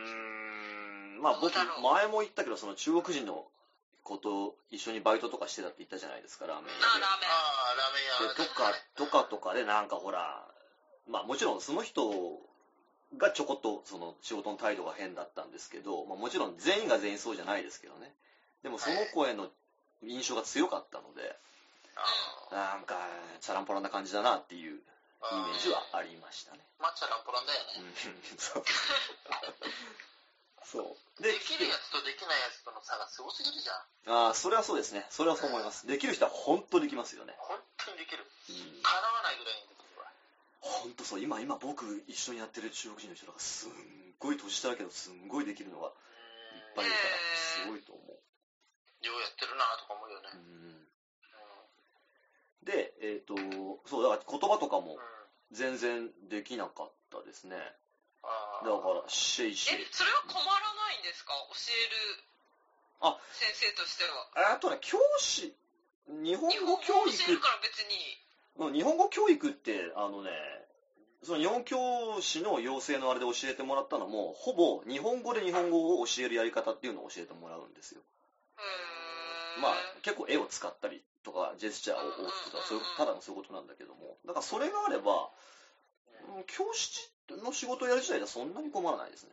[1.19, 3.47] ーん、まあ僕、前も言ったけど、その中国人の
[4.03, 7.29] こと、一緒にバイトとかしてたって言ったじゃないですか、ラーメンああ、ラーメン。
[7.29, 7.35] あ
[7.71, 8.35] あ、ラーメン屋。
[8.35, 10.47] で、とか、とかとかでなんかほら、
[11.07, 12.39] まあもちろんその人
[13.17, 18.13] がちょこっとその仕事の態度が変だったんですけど、まあもちろん全員が全員そうじゃないですけどね。
[18.63, 19.47] でもその子への
[20.07, 21.35] 印象が強かったので、
[22.51, 22.95] あなんか、
[23.41, 24.81] チャランポランな感じだなっていうイ
[25.21, 26.59] あメージはありましたね。
[26.79, 27.95] まあ、チャランポランだようんね。
[28.37, 28.63] そう。
[30.65, 31.23] そう。
[31.23, 33.85] できるやつとできないやつとの差がすごすぎるじゃん。
[34.27, 35.07] ああ、それはそうですね。
[35.09, 35.87] それはそう思います。
[35.87, 37.35] できる人は本当できますよね。
[37.37, 38.25] 本当にできる。
[38.49, 38.81] うん。
[38.81, 40.11] 叶わないぐらいにできるわ。
[40.59, 41.19] 本当そう。
[41.21, 45.93] 今、今僕一緒にやってる中国人の人がすんごい年下だけど、すんごいできるのがいっ
[46.75, 48.19] ぱいいるから、すごいと思う。
[49.07, 50.29] ようやってるなとか思うよね。
[52.63, 53.35] で、えっ、と、
[53.85, 54.99] そう、だから言葉とかもうん
[55.51, 57.55] 全然できなかったですね。
[57.55, 61.33] だから、シェイシェイ。、えそれは困らないんですか？
[61.53, 62.23] 教える
[63.01, 64.53] あ先生としては。
[64.53, 65.53] あとね、教師、
[66.07, 68.17] 日本日本語教語教え育るから別に。
[68.57, 70.31] うん日本語教育って、あのね、
[71.21, 78.01] その日本教師の養成のあれで教えてもらったのも、ほぼ日本語で日本語を教えるやり方っていうのを教えてもらうんですよ。
[79.61, 89.31] まあ、結構絵を使ったりとか、ジェスチャーを置くとか、そういうただのそういうことなんだけども、だからそれがあれば、うん教師の仕事をやる自体ではそんなに困らないですね。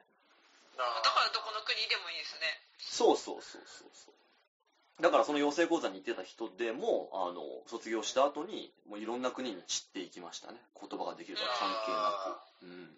[0.76, 2.46] だからどこの国でもいいですね。
[2.78, 5.02] そうそうそうそうそう。
[5.02, 10.58] だからその養成講座に行ってた人でも、あの、卒業した後に、もういろんな国に散っていきましたね。
[10.78, 12.64] 言葉ができるとか関係なく。
[12.64, 12.96] うん。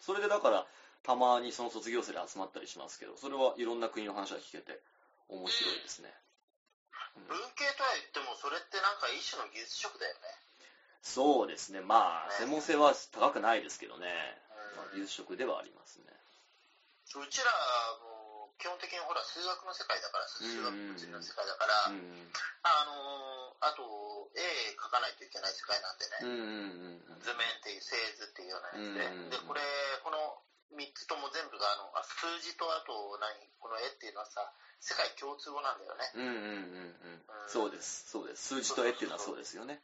[0.00, 0.66] それでだから、
[1.02, 4.80] たまにその卒業生で集まったりしますけど、それはいろんな国の話が聞けて、
[5.28, 6.12] 面白いですね。
[7.16, 10.20] うん文系とは言っても、それってなんか一種の技術職だよね。
[11.02, 11.80] そうですね。
[11.80, 14.08] まあ、専門性は高くないですけどね。
[14.74, 16.10] うんまあ、技術職ではありますね。
[17.14, 17.46] うちら
[18.02, 22.32] も基本的にほら、数学の世界だから、数学の世界だから、うん
[22.64, 23.84] あのーあと、
[24.34, 29.60] 絵描かないといけない世界なんでね、うんうんうん図面っていう、製図っていうようなやつで、うんで、これ、
[30.02, 30.18] この
[30.72, 34.40] 3つとも全部が、あの、あ数字とあと何、この絵っていうのはさ、
[34.80, 36.10] 世界共通語なんだよね。
[36.14, 37.48] うんうんうんうん。
[37.48, 38.08] そうです。
[38.08, 38.48] そうです。
[38.48, 39.80] 数字と絵っていうのはそうですよね。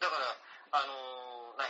[0.00, 0.36] だから、
[0.72, 1.68] あのー何、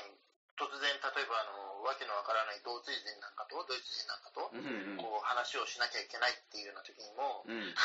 [0.58, 4.96] 突然、例えば、あのわけのわからない同ツ人なんかと、ドイツ人なんかと、うんうん。
[4.98, 7.56] こう、話をしなきゃいけないっていうような時にも、うん。
[7.56, 7.74] うん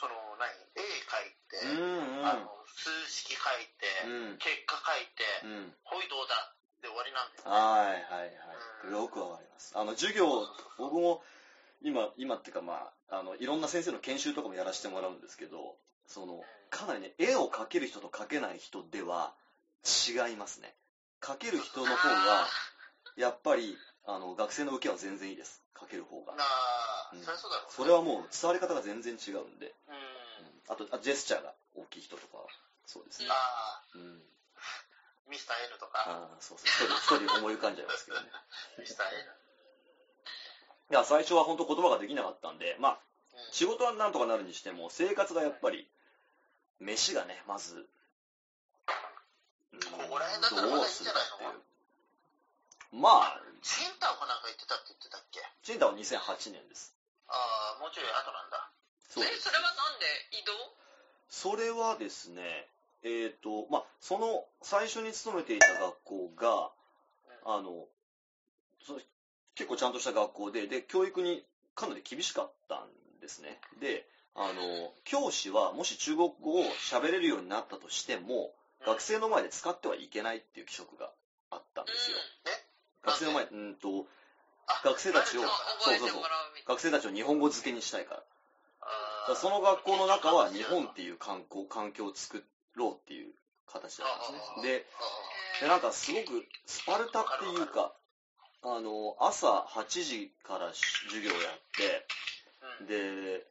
[0.00, 2.26] その、何、絵描いて、うんうん。
[2.26, 4.38] あの、数式書いて、うん。
[4.38, 5.76] 結果書いて、うん。
[5.84, 6.52] ほいどうだ？
[6.84, 7.56] で終わりなんだよね。
[7.56, 8.92] はいはいはい。
[8.92, 9.72] よくわかります。
[9.74, 10.44] あの、授業、
[10.76, 11.22] 僕も
[11.80, 15.76] 今、今っていうかまあ、あの、いろんな先生の研修とかもやらせてもらうんですけど、
[16.06, 19.32] その、かなりね、絵を描ける人と描けない人では
[19.84, 20.74] 違いますね。
[21.22, 22.46] 描ける人の方が、
[23.16, 25.62] やっぱり、あの、学生の受けは全然いいです。
[25.74, 26.44] 描ける方がな。
[26.44, 29.72] あ、うんそりゃそうだろうねそれはもう伝わり方が全然違うんで。
[29.88, 29.94] うん。
[29.94, 30.04] うん
[30.66, 32.44] あと、あジェスチャーが大きい人とかは、
[32.86, 33.28] そうですね。
[33.94, 34.13] うん。
[35.28, 36.68] ミスター N とか、ああ、そうそう。
[36.68, 38.30] 一人、一人思い浮かんじゃいますけどね。
[38.78, 39.36] ミスター N。
[40.90, 45.90] いや、最初は本当言葉ができなかったんで、まあ、うん仕事はなんとかなるにしても、生活がやっぱり、
[46.78, 47.88] 飯がね、まず、
[49.72, 51.38] うんここら辺だったらまだいいんじゃないの？
[51.38, 55.42] どうするかっていうまあ、センターかなんか言ってたって言ってたっけ？
[55.64, 56.94] チンタは2008年です。
[57.26, 58.70] ああ、もうちょい後なんだ。
[59.08, 60.06] そえそれはなんで？
[60.38, 60.52] 移動？
[61.28, 62.68] それはですね、
[63.04, 66.70] えっ、と、まあ、その、最初に勤めていた学校が、
[67.44, 67.86] あの、
[68.82, 68.98] そ
[69.54, 71.44] 結構ちゃんとした学校で、で、教育に
[71.74, 72.88] かなり厳しかったん
[73.20, 73.60] ですね。
[73.80, 81.10] で、あの、教師はもし中国語を喋れるようになったとしても、学生の前で使ってはいけないっていう規則が
[81.50, 82.16] あったんですよ。
[83.04, 84.06] 学生の前、うんと、
[84.66, 85.50] あ学生たちをそう
[85.80, 88.14] 覚えてもらうみたい学生たちを日本語付けにしたいか
[89.28, 89.34] ら。
[89.36, 92.44] その学校の中は日本っていう観光、環境を作
[92.76, 93.32] ろうっていう
[93.66, 94.62] 形だったんですね。
[94.62, 94.86] で、
[95.62, 97.94] でなんかすごくスパルタっていうか、
[98.62, 102.06] あの、朝8時から授業やって、
[102.80, 102.86] うん。
[102.86, 103.46] で、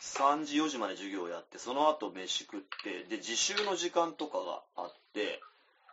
[0.00, 5.40] 3時4時まで授業やって、その後飯食って、で、自習の時間とかがあって、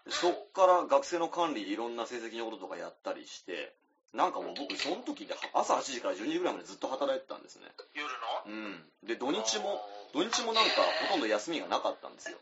[0.06, 3.76] でそっから学生の管理でいろんな成績のこととかやったりして、
[4.14, 7.68] なんかもう僕その時で朝8時から12時ぐらいまでずっと働いてたんですね。
[7.94, 8.12] 夜の？
[8.46, 8.90] うん。
[9.04, 9.82] で、土日も、
[10.14, 12.38] 土日もなんかほとんど休みがなかったんですよ。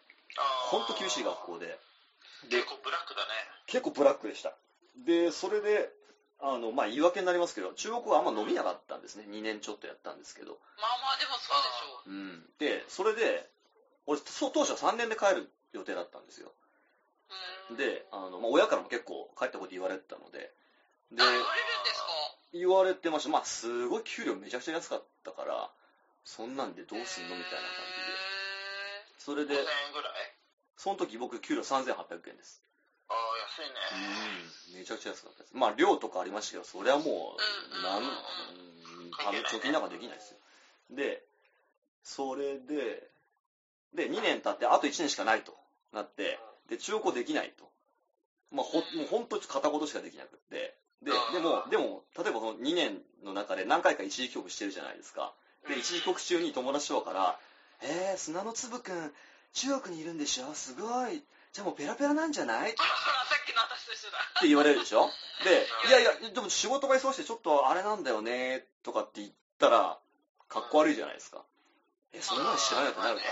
[0.70, 1.78] ほんと厳しい学校で。
[2.50, 3.28] で結構ブラックだね。
[3.68, 4.54] 結構ブラックでした。
[4.96, 5.90] で、それで、
[6.40, 9.26] あの、まあ、言い訳になりますけど、中国語はあんま伸びなかったんですね。
[9.28, 10.60] 2年ちょっとやったんですけど。
[10.78, 12.50] まあまあでもそうでしょうん。
[12.60, 13.50] で、それで、
[14.06, 16.54] 俺、そう当初は3年で帰る予定だったんですよ。
[17.78, 20.52] で、あの、まあ、親からも結構帰ったこと言われてたので、
[21.16, 22.08] であ、言われるんですか？
[22.54, 23.30] 言われてました。
[23.30, 25.70] まあ、すごい給料めちゃくちゃ安かったから、
[26.24, 28.36] そんなんでどうすんのみたいな感じで。
[29.20, 30.34] それ5000で、円ぐらい？
[30.78, 32.62] その時僕給料3800円です。
[33.10, 33.18] ああ、
[33.62, 33.76] 安いね。
[34.72, 34.80] うん。
[34.80, 35.56] めちゃくちゃ安かったです。
[35.56, 39.12] まあ、寮とかありましたけど、それはもう、うんなん、うん
[39.52, 40.38] 貯金なんかできないですよ。
[40.92, 41.24] で、
[42.04, 43.10] それで、
[43.94, 45.56] で、2年経って、あと1年しかないと
[45.94, 46.38] なって、
[46.68, 47.72] で、中古できないと。
[48.52, 50.76] まあ、ほ、もう本当に片言しかできなくって。
[51.04, 55.34] で、でも、でも、例えばその2年の中で何回か一時帰国してるじゃないですか。
[55.68, 57.40] で、一時帰国中に友達とかから、
[57.84, 59.12] えー、砂の粒くん、
[59.54, 60.54] 中国にいるんでしょ？
[60.54, 61.24] すごい。
[61.54, 62.70] じゃあもうペラペラなんじゃない？
[62.70, 64.18] さっきの私と一緒だ。
[64.40, 65.10] って言われるでしょ？
[65.44, 69.98] で、いやいや、でも仕事が忙しくてちょっとあれなんだよね、とかって言ったら、
[70.50, 71.44] かっこ悪いじゃないですか。
[72.14, 73.30] え、そんなの知らないとなるから、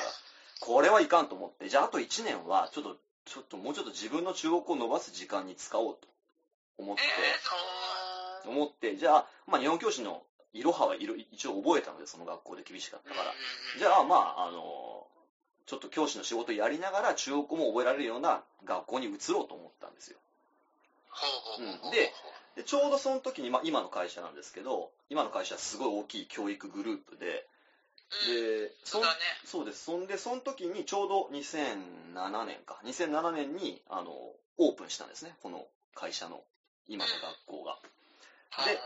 [0.62, 6.08] これはいかんと思って、じゃああと1年は、ちょっと、ちょっともうちょっと自分の中国語を伸ばす時間に使おうと
[6.78, 7.04] 思って、
[8.44, 13.34] えー、思って、じゃあ、まあ日本教師のいろははいろ一応覚えたので、その学校で厳しかったから。
[13.80, 15.08] じゃあ、まあ、あの、
[15.66, 20.18] ちょっと教師の仕事やりながら中国語も覚えられるような学校に移ろうと思ったんですよ。
[21.10, 21.92] ほうん。
[21.92, 22.14] で
[22.56, 27.54] で、ちょうどその時に、まあ、今の会社なんですけど、今の会社はすごい大きい教育グループで、うん
[28.30, 29.16] で、そうだね。
[29.46, 29.86] そうです。
[29.86, 34.12] そんで、その時にちょうど2007年か、2007年に、あの、
[34.58, 35.66] オープンしたんですね、この
[35.96, 36.44] 会社の、
[36.88, 37.78] 今の学校が。
[38.66, 38.80] で、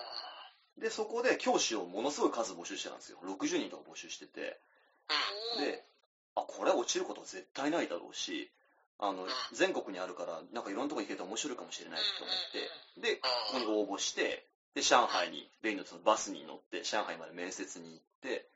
[0.88, 3.18] で、そこで教師をものすごい数募集してたんですよ。
[3.24, 4.60] 60人とか募集してて、
[5.58, 5.84] で、
[6.36, 8.52] あ、これは落ちることは絶対ないだろうし、
[9.00, 18.48] あの、全国にあるから、なんかいろんなとこ行けて面白いかもしれないと思って、で、ここに応募して、で、上海に、例のそのバスに乗って、上海まで面接に行って、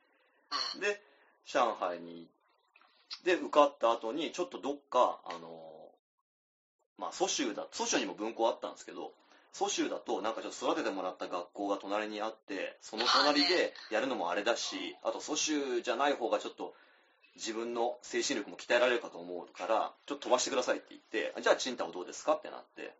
[0.74, 0.80] うん。
[0.80, 1.00] で、
[1.44, 2.28] 上海に行
[3.18, 5.90] って、受かった後に、ちょっとどっか、あの、
[6.98, 9.12] まあ、蘇州だ、蘇州にも分校あったんですけど、
[9.52, 16.74] 蘇州だとなんかちょっと育ててもらった学校が隣にあってその隣でやるのもあれだしあと蘇州じゃない方がちょっと
[17.36, 22.82] 自分の精神力も鍛えられるかと思うからちょっと飛ばしてくださいって言ってじゃあチンタオどうですかってなって。
[22.82, 22.92] で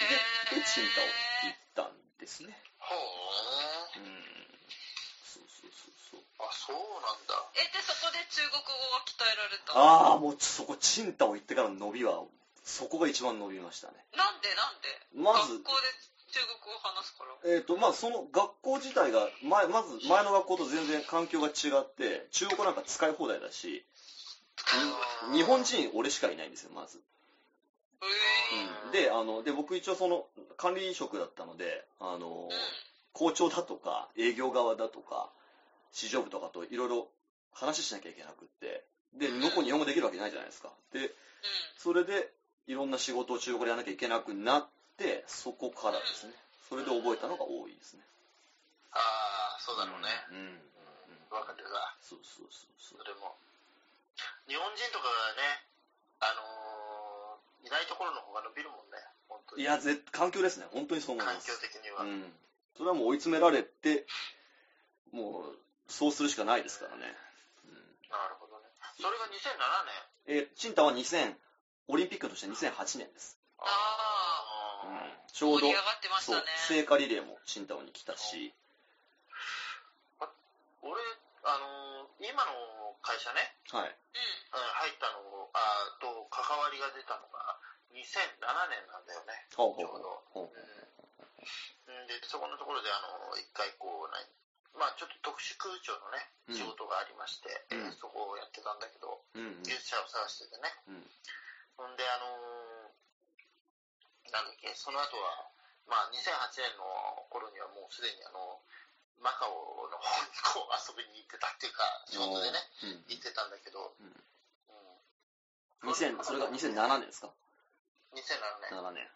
[0.00, 0.60] えー。
[0.60, 2.56] でチンタオ行ったんですね。
[2.78, 4.00] ほう。
[4.00, 4.52] うん。
[5.24, 6.20] そうそうそうそう。
[6.40, 7.36] あそうなんだ。
[7.56, 12.24] えでそこで中国語が鍛えられたああもうそこチンタオ行ってからの伸びは
[12.64, 13.94] そこが一番伸びましたね。
[14.16, 14.88] なんでなんで？
[15.14, 15.88] まず学校で
[16.32, 17.30] 中国語を話すから。
[17.44, 23.84] えーとまあ、その学校自体が前まず前の学校と全然環境が違って中国語なんか使い放題だし
[25.32, 27.00] に日本人俺しかいないんですよまず、
[28.00, 28.86] えー。
[28.86, 28.92] うん。
[28.92, 32.48] であので僕一応その管理職だったのであの
[33.12, 35.30] 校長だとか営業側だとか
[35.90, 37.08] 市場部とかといろいろ
[37.52, 38.84] 話しなきゃいけなくって
[39.14, 40.70] で向こう日本語できるわけないじゃないですか。
[40.92, 41.10] で
[41.76, 42.30] それで
[42.66, 46.32] いろんな仕事を中国語でやらなきゃいけなくなってそこからですね。
[46.68, 48.00] それで覚えたのが多いですね。
[48.92, 50.08] ああそうだろうね。
[50.30, 50.36] うん。
[50.38, 51.36] うん。
[51.36, 51.94] わかるわ。
[52.00, 52.98] そうそうそうそう。
[53.02, 53.34] それも。
[54.46, 55.64] 日本人とかがね
[56.20, 58.98] あのーいないところの方が伸びるもんね。
[59.28, 59.62] 本当に。
[59.62, 60.66] いやぜ環境ですね。
[60.72, 61.46] 本当にそう思い環ます。
[61.46, 62.32] 境的には、うん。
[62.76, 64.06] それはもう追い詰められて
[65.12, 65.58] もう
[65.88, 67.02] そうするしかないですからね、
[68.10, 68.64] なるほどね。
[68.96, 69.30] それが2007
[70.26, 71.34] 年うん、えーチンタは2000
[71.88, 73.64] オリンピックとして2008年です、あ
[74.86, 74.96] うん。
[74.96, 78.54] あちょうど盛り上がってましたそうね聖火リレーもチンタオに来たし。
[80.82, 80.98] 俺
[81.44, 83.90] あのー今の会社ね、はい。
[83.90, 83.90] うん。
[83.90, 85.58] うん、入ったのあ
[85.98, 87.58] と関わりが出たのが
[87.94, 87.98] 2007
[88.70, 89.46] 年なんだよね。
[89.50, 90.22] ちょうど。
[90.30, 92.06] ほうん。
[92.06, 94.22] でそこのところであの一回こう何
[94.78, 96.54] まあちょっと特殊空調のねうん。
[96.54, 97.90] 仕事がありまして、うん。
[97.90, 99.62] えーそこをやってたんだけどうんうん。
[99.66, 100.70] 技術者を探しててね。
[100.86, 101.10] うん
[101.82, 102.94] ほんであのー
[104.30, 105.50] なんだっけその後は
[105.90, 106.86] まあ2008年の
[107.26, 108.62] 頃にはもうすでにあの
[109.18, 114.14] マカオの方にこう遊びに行ってたっていうか仕事でねうん行ってたんだけど、うん。
[115.82, 117.34] うん、2000それが2007年ですか
[118.14, 119.06] ？2007年、7年。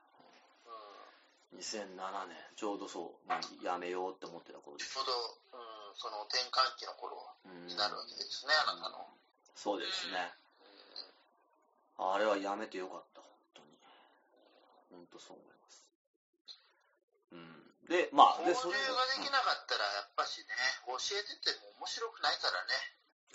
[1.51, 2.37] うん、2007年。
[2.59, 4.95] ちょうどそううんやめようって思ってた頃です。
[4.95, 5.14] ちょうど、
[5.55, 9.07] うん、その転換期の頃うんになるわけですね、あなたの、
[9.55, 10.19] そうですね。
[10.41, 10.45] うん
[11.99, 13.78] あれはやめてよかった、本当に。
[14.90, 15.84] 本当そう思います。
[17.32, 17.88] うん。
[17.88, 18.76] で、まあ、で、それ。
[18.76, 20.47] 交流ができなかったら、やっぱしね、
[20.86, 22.74] 教えてても面白くないからね。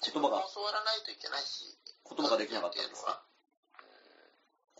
[0.02, 0.46] 言葉が。
[0.54, 1.78] 教わらないといけないし。
[2.06, 3.24] 言葉ができなかったんですか？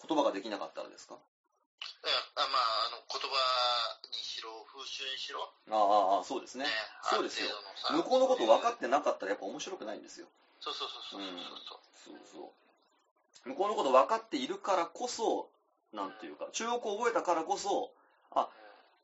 [0.02, 1.16] 言葉ができなかったらですか？
[1.16, 1.18] い
[2.06, 3.38] や、あまあ、あの、言葉
[4.10, 5.42] にしろ、風習にしろ。
[5.70, 6.66] ああ、そうですね。
[6.66, 6.72] ね
[7.04, 7.50] そうですよ。
[7.92, 10.28] 向こうのこと分かってなかったら、やっぱ面白くないんですよ。
[10.60, 11.22] そうそうそうそう。
[11.94, 12.71] そうそう。
[13.46, 15.50] 向こうのこと分かっているからこそ
[15.94, 17.92] なんていうか中国語を覚えたからこそ
[18.32, 18.48] あ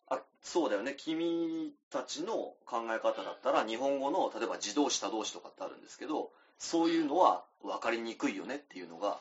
[0.10, 0.96] あそうだよね。
[0.98, 9.20] 君たちの考え方だったら日本語の例えば自動詞他動詞とかってあるんですけどそういうのは分かりにくいよねっていうのが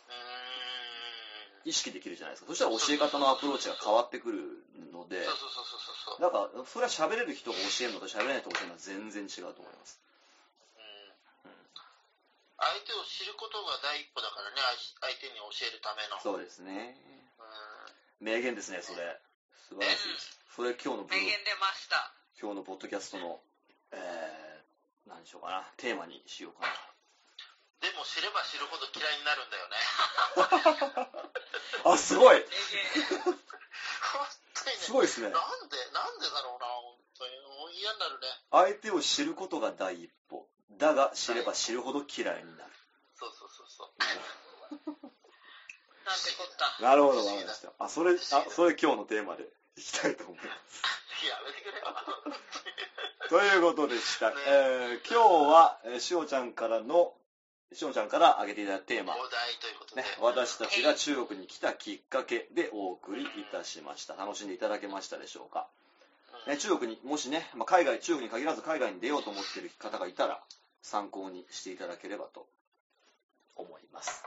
[1.65, 2.49] 意識できるじゃないですか。
[2.49, 4.39] そしたら教え方のアプローチが変わってくる
[4.93, 5.27] ので
[6.21, 9.99] だからそれは喋れる人が教えるのと喋れない人が教えるのは全然違うと思います。
[10.01, 10.16] うん
[12.59, 14.57] 相手を知ることが第一歩だからね
[15.01, 16.17] 相相手に教えるための。
[16.23, 16.97] そうですね。
[18.21, 18.33] うん。
[18.33, 19.21] 名言ですねそれ。
[19.69, 20.13] 素晴らしい。
[20.13, 22.13] ですそれ今日の名言出ました。
[22.41, 23.41] 今日のポッドキャストの
[23.93, 25.69] えー、何しようかな。
[25.77, 26.73] テーマにしようかな。
[27.81, 29.77] でも知れば知るほど嫌いになるんだよね。
[31.85, 32.37] あすごい。
[32.37, 33.23] 名言。
[33.23, 33.37] 本
[34.55, 34.83] 当にね。
[34.83, 35.31] すごいですね。
[35.31, 37.41] なんでなんでだろうな本当に。
[37.41, 38.27] もう嫌になるね。
[38.51, 42.73] 相手を知ることが第一歩だが知れば知るほど嫌いになる。
[43.15, 43.89] そうそうそうそう。
[46.07, 46.83] なんてこった。
[46.83, 47.73] なるほどわかりました。
[47.79, 48.17] あそれあ
[48.51, 50.83] それ今日のテーマでいきたいと思います。
[51.27, 51.87] やめてくれよ。
[53.29, 54.37] ということでした、ね。
[54.47, 57.17] えー今日はえーしおちゃんからの
[57.73, 59.17] しおちゃんから挙げていただいたテーマ。
[59.17, 64.15] お題ということで、ね、私たちが中国に来たきっかけでお送りいたしました。
[64.15, 65.86] 楽しんでいただけましたでしょうか、うん
[66.47, 70.41] ね、中国にもしね、まあ、海外中国に限らず海外に出ようと思っている方がいたら
[70.83, 72.47] 参考にしていただければと
[73.57, 74.25] 思います。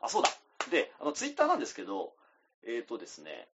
[0.00, 0.30] あそうだ。
[0.70, 2.12] であのツイッターなんですけど
[2.66, 3.46] えっ、とですね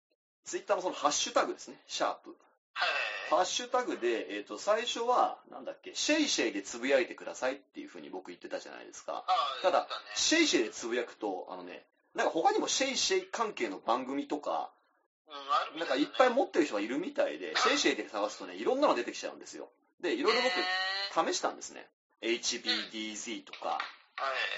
[0.44, 2.30] ツイッターのそのハッシュタグですねシャープ。
[2.72, 2.88] はい。
[3.30, 9.24] ハッシュタグで、えー、と最初はなんだっけシェイシェイでつぶやいてくださいっていうふうに僕言ってたじゃないですか。
[9.62, 9.86] ただ
[10.16, 11.84] シェイシェイでつぶやくと、あのね、
[12.14, 14.70] なんか他にもシェイシェイ関係の番組とか、
[15.30, 19.68] うんなんかいっぱい持ってる人がいるみたいで、シェイシェイで探すとね、いろんなの出てきちゃうんですよ。
[20.00, 20.52] で、いろいろへ
[21.14, 21.86] 僕試したんですね。
[22.22, 23.68] HBDZ とか。
[23.68, 23.78] は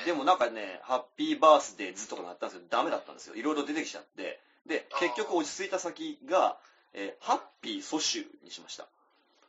[0.03, 3.37] いでもなんかね、ハッピーバースデーズとかなったんですけど、ダメだったんですよ。
[3.37, 4.41] いろいろ出てきちゃって。
[4.67, 6.57] で、あ結局落ち着いた先が、
[6.95, 8.89] えーハッピー蘇州にしました。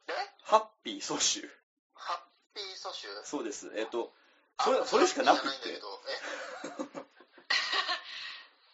[0.07, 0.11] え？
[0.43, 1.41] ハッピー蘇州。
[1.95, 3.71] ハッピー蘇州そうです。
[3.75, 4.13] えっ、と、
[4.59, 5.47] それ、それしかなくって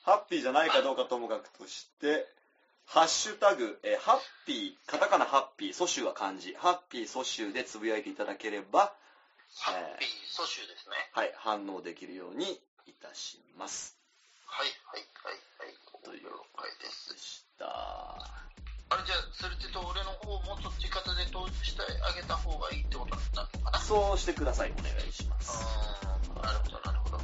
[0.04, 2.28] ハッピーじゃないかどうかともかくとして、
[2.92, 8.92] ハッシュタグ、えーハッピー、カタカナハッピー、蘇州は漢字、ハッピー蘇州でつぶやいていただければ、
[9.62, 10.96] ハッピー蘇州ですね。
[11.14, 13.96] はい、反応できるようにいたします。
[14.44, 15.78] はい、はい、はい、はい。
[16.04, 17.20] という了解ですで。
[17.20, 17.70] した。
[17.70, 23.78] あれじゃあ、それってと俺の方もそっち方で投資してあげた方がいいってことになるのかな？
[23.78, 24.74] そうしてください。
[24.74, 25.64] お願いします。
[26.02, 27.18] うーん、なるほど、なるほど。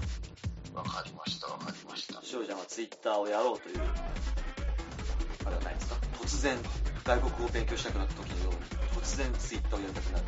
[0.78, 2.22] わかりました、わかりました。
[2.22, 3.82] 翔ちゃんはツイッターをやろうという、
[5.46, 6.58] あれはないですか突然、
[7.04, 10.26] 外国語を勉強したくなった時のように、突然ツイッターをやりたくなる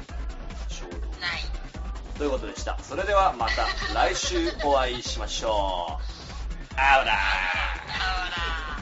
[0.70, 0.98] 衝動。
[1.20, 1.58] ない。
[2.18, 2.78] ということでした。
[2.82, 6.74] それではまた 来週お会いしましょう。
[6.80, 8.77] あうだー